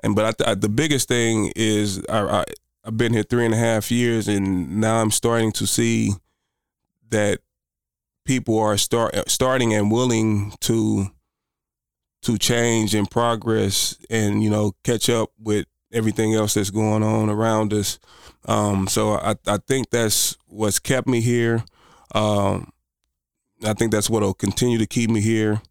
and 0.03 0.15
but 0.15 0.41
I, 0.41 0.51
I, 0.51 0.55
the 0.55 0.69
biggest 0.69 1.07
thing 1.07 1.51
is 1.55 2.03
I, 2.07 2.19
I 2.21 2.43
I've 2.86 2.97
been 2.97 3.13
here 3.13 3.23
three 3.23 3.45
and 3.45 3.53
a 3.53 3.57
half 3.57 3.91
years, 3.91 4.27
and 4.27 4.81
now 4.81 5.01
I'm 5.01 5.12
starting 5.12 5.53
to 5.53 5.65
see 5.65 6.12
that 7.09 7.39
people 8.25 8.59
are 8.59 8.77
start 8.77 9.15
starting 9.29 9.73
and 9.73 9.91
willing 9.91 10.53
to 10.62 11.07
to 12.23 12.38
change 12.38 12.95
and 12.95 13.09
progress 13.09 13.97
and 14.09 14.43
you 14.43 14.49
know 14.49 14.73
catch 14.83 15.09
up 15.09 15.29
with 15.39 15.65
everything 15.93 16.33
else 16.33 16.55
that's 16.55 16.71
going 16.71 17.03
on 17.03 17.29
around 17.29 17.71
us. 17.73 17.99
Um, 18.45 18.88
so 18.88 19.13
I, 19.13 19.36
I 19.47 19.57
think 19.57 19.89
that's 19.89 20.36
what's 20.47 20.79
kept 20.79 21.07
me 21.07 21.21
here. 21.21 21.63
Um, 22.13 22.71
I 23.63 23.73
think 23.73 23.91
that's 23.91 24.10
what'll 24.10 24.34
continue 24.34 24.78
to 24.78 24.86
keep 24.86 25.10
me 25.10 25.21
here. 25.21 25.62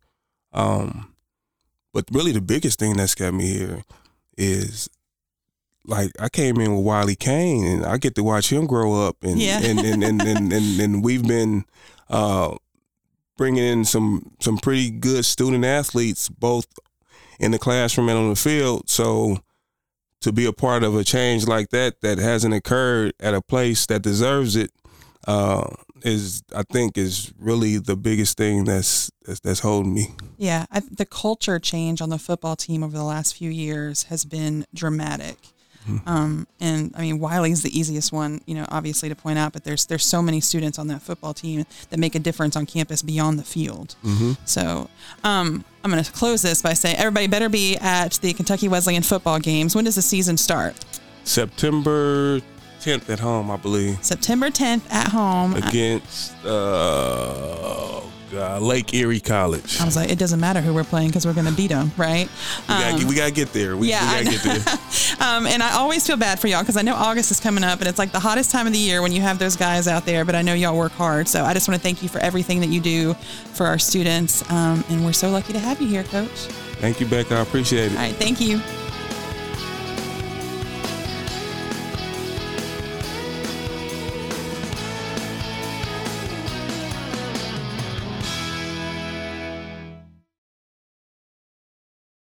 Um, 0.52 1.14
but 1.92 2.04
really, 2.10 2.32
the 2.32 2.40
biggest 2.40 2.78
thing 2.78 2.96
that's 2.96 3.14
kept 3.14 3.34
me 3.34 3.46
here 3.46 3.84
is 4.36 4.88
like 5.84 6.10
I 6.18 6.28
came 6.28 6.58
in 6.60 6.74
with 6.74 6.84
Wiley 6.84 7.16
Kane, 7.16 7.64
and 7.64 7.84
I 7.84 7.98
get 7.98 8.14
to 8.14 8.22
watch 8.22 8.52
him 8.52 8.66
grow 8.66 9.06
up, 9.06 9.16
and 9.22 9.38
yeah. 9.38 9.60
and, 9.62 9.80
and, 9.80 10.02
and, 10.02 10.22
and, 10.22 10.52
and, 10.52 10.80
and, 10.80 11.04
we've 11.04 11.26
been 11.26 11.64
uh, 12.08 12.56
bringing 13.36 13.64
in 13.64 13.84
some 13.84 14.32
some 14.40 14.58
pretty 14.58 14.90
good 14.90 15.24
student 15.24 15.64
athletes, 15.64 16.28
both 16.28 16.66
in 17.38 17.50
the 17.50 17.58
classroom 17.58 18.08
and 18.08 18.18
on 18.18 18.28
the 18.30 18.36
field. 18.36 18.88
So 18.88 19.38
to 20.20 20.32
be 20.32 20.46
a 20.46 20.52
part 20.52 20.84
of 20.84 20.94
a 20.94 21.04
change 21.04 21.46
like 21.46 21.70
that 21.70 22.00
that 22.00 22.18
hasn't 22.18 22.54
occurred 22.54 23.12
at 23.18 23.34
a 23.34 23.42
place 23.42 23.86
that 23.86 24.02
deserves 24.02 24.56
it, 24.56 24.70
uh, 25.26 25.68
is 26.04 26.42
I 26.54 26.62
think 26.62 26.98
is 26.98 27.32
really 27.38 27.78
the 27.78 27.96
biggest 27.96 28.36
thing 28.36 28.64
that's 28.64 29.10
that's, 29.24 29.40
that's 29.40 29.60
holding 29.60 29.94
me. 29.94 30.08
Yeah, 30.38 30.66
I, 30.70 30.80
the 30.80 31.06
culture 31.06 31.58
change 31.58 32.00
on 32.00 32.10
the 32.10 32.18
football 32.18 32.56
team 32.56 32.82
over 32.82 32.96
the 32.96 33.04
last 33.04 33.36
few 33.36 33.50
years 33.50 34.04
has 34.04 34.24
been 34.24 34.66
dramatic. 34.74 35.36
Mm-hmm. 35.88 36.08
Um, 36.08 36.46
and 36.60 36.94
I 36.96 37.00
mean, 37.00 37.18
Wiley's 37.18 37.62
the 37.62 37.76
easiest 37.76 38.12
one, 38.12 38.40
you 38.46 38.54
know, 38.54 38.64
obviously 38.68 39.08
to 39.08 39.16
point 39.16 39.38
out, 39.38 39.52
but 39.52 39.64
there's 39.64 39.86
there's 39.86 40.04
so 40.04 40.22
many 40.22 40.40
students 40.40 40.78
on 40.78 40.86
that 40.88 41.02
football 41.02 41.34
team 41.34 41.64
that 41.90 41.98
make 41.98 42.14
a 42.14 42.18
difference 42.18 42.56
on 42.56 42.66
campus 42.66 43.02
beyond 43.02 43.38
the 43.38 43.44
field. 43.44 43.96
Mm-hmm. 44.04 44.32
So 44.44 44.88
um, 45.24 45.64
I'm 45.82 45.90
going 45.90 46.02
to 46.02 46.12
close 46.12 46.42
this 46.42 46.62
by 46.62 46.74
saying 46.74 46.96
everybody 46.96 47.26
better 47.26 47.48
be 47.48 47.76
at 47.78 48.12
the 48.22 48.32
Kentucky 48.32 48.68
Wesleyan 48.68 49.02
football 49.02 49.40
games. 49.40 49.74
When 49.74 49.84
does 49.84 49.96
the 49.96 50.02
season 50.02 50.36
start? 50.36 50.76
September 51.24 52.40
10th 52.82 53.08
at 53.08 53.20
home, 53.20 53.50
I 53.50 53.56
believe. 53.56 54.02
September 54.04 54.50
10th 54.50 54.90
at 54.90 55.08
home 55.08 55.54
against 55.54 56.34
uh, 56.44 58.00
uh, 58.34 58.58
Lake 58.58 58.92
Erie 58.92 59.20
College. 59.20 59.80
I 59.80 59.84
was 59.84 59.94
like, 59.94 60.10
it 60.10 60.18
doesn't 60.18 60.40
matter 60.40 60.60
who 60.60 60.74
we're 60.74 60.84
playing 60.84 61.08
because 61.08 61.24
we're 61.24 61.34
going 61.34 61.46
to 61.46 61.52
beat 61.52 61.68
them, 61.68 61.92
right? 61.96 62.28
We 62.62 62.66
gotta, 62.66 63.02
um, 63.02 63.08
we 63.08 63.14
gotta, 63.14 63.30
get 63.30 63.52
there. 63.52 63.76
We, 63.76 63.90
yeah, 63.90 64.18
we 64.18 64.24
gotta 64.24 64.38
get 64.38 64.64
there. 64.64 64.74
um, 65.20 65.46
and 65.46 65.62
I 65.62 65.74
always 65.74 66.06
feel 66.06 66.16
bad 66.16 66.40
for 66.40 66.48
y'all 66.48 66.62
because 66.62 66.76
I 66.76 66.82
know 66.82 66.94
August 66.94 67.30
is 67.30 67.40
coming 67.40 67.62
up, 67.64 67.78
and 67.78 67.88
it's 67.88 67.98
like 67.98 68.12
the 68.12 68.20
hottest 68.20 68.50
time 68.50 68.66
of 68.66 68.72
the 68.72 68.78
year 68.78 69.00
when 69.00 69.12
you 69.12 69.20
have 69.20 69.38
those 69.38 69.56
guys 69.56 69.86
out 69.86 70.04
there. 70.04 70.24
But 70.24 70.34
I 70.34 70.42
know 70.42 70.54
y'all 70.54 70.76
work 70.76 70.92
hard, 70.92 71.28
so 71.28 71.44
I 71.44 71.54
just 71.54 71.68
want 71.68 71.80
to 71.80 71.82
thank 71.82 72.02
you 72.02 72.08
for 72.08 72.18
everything 72.18 72.60
that 72.60 72.68
you 72.68 72.80
do 72.80 73.14
for 73.54 73.66
our 73.66 73.78
students, 73.78 74.48
um, 74.50 74.84
and 74.88 75.04
we're 75.04 75.12
so 75.12 75.30
lucky 75.30 75.52
to 75.52 75.58
have 75.58 75.80
you 75.80 75.86
here, 75.86 76.04
Coach. 76.04 76.46
Thank 76.80 77.00
you, 77.00 77.06
Becca. 77.06 77.36
I 77.36 77.40
appreciate 77.42 77.92
it. 77.92 77.96
All 77.96 78.02
right, 78.02 78.14
thank 78.16 78.40
you. 78.40 78.60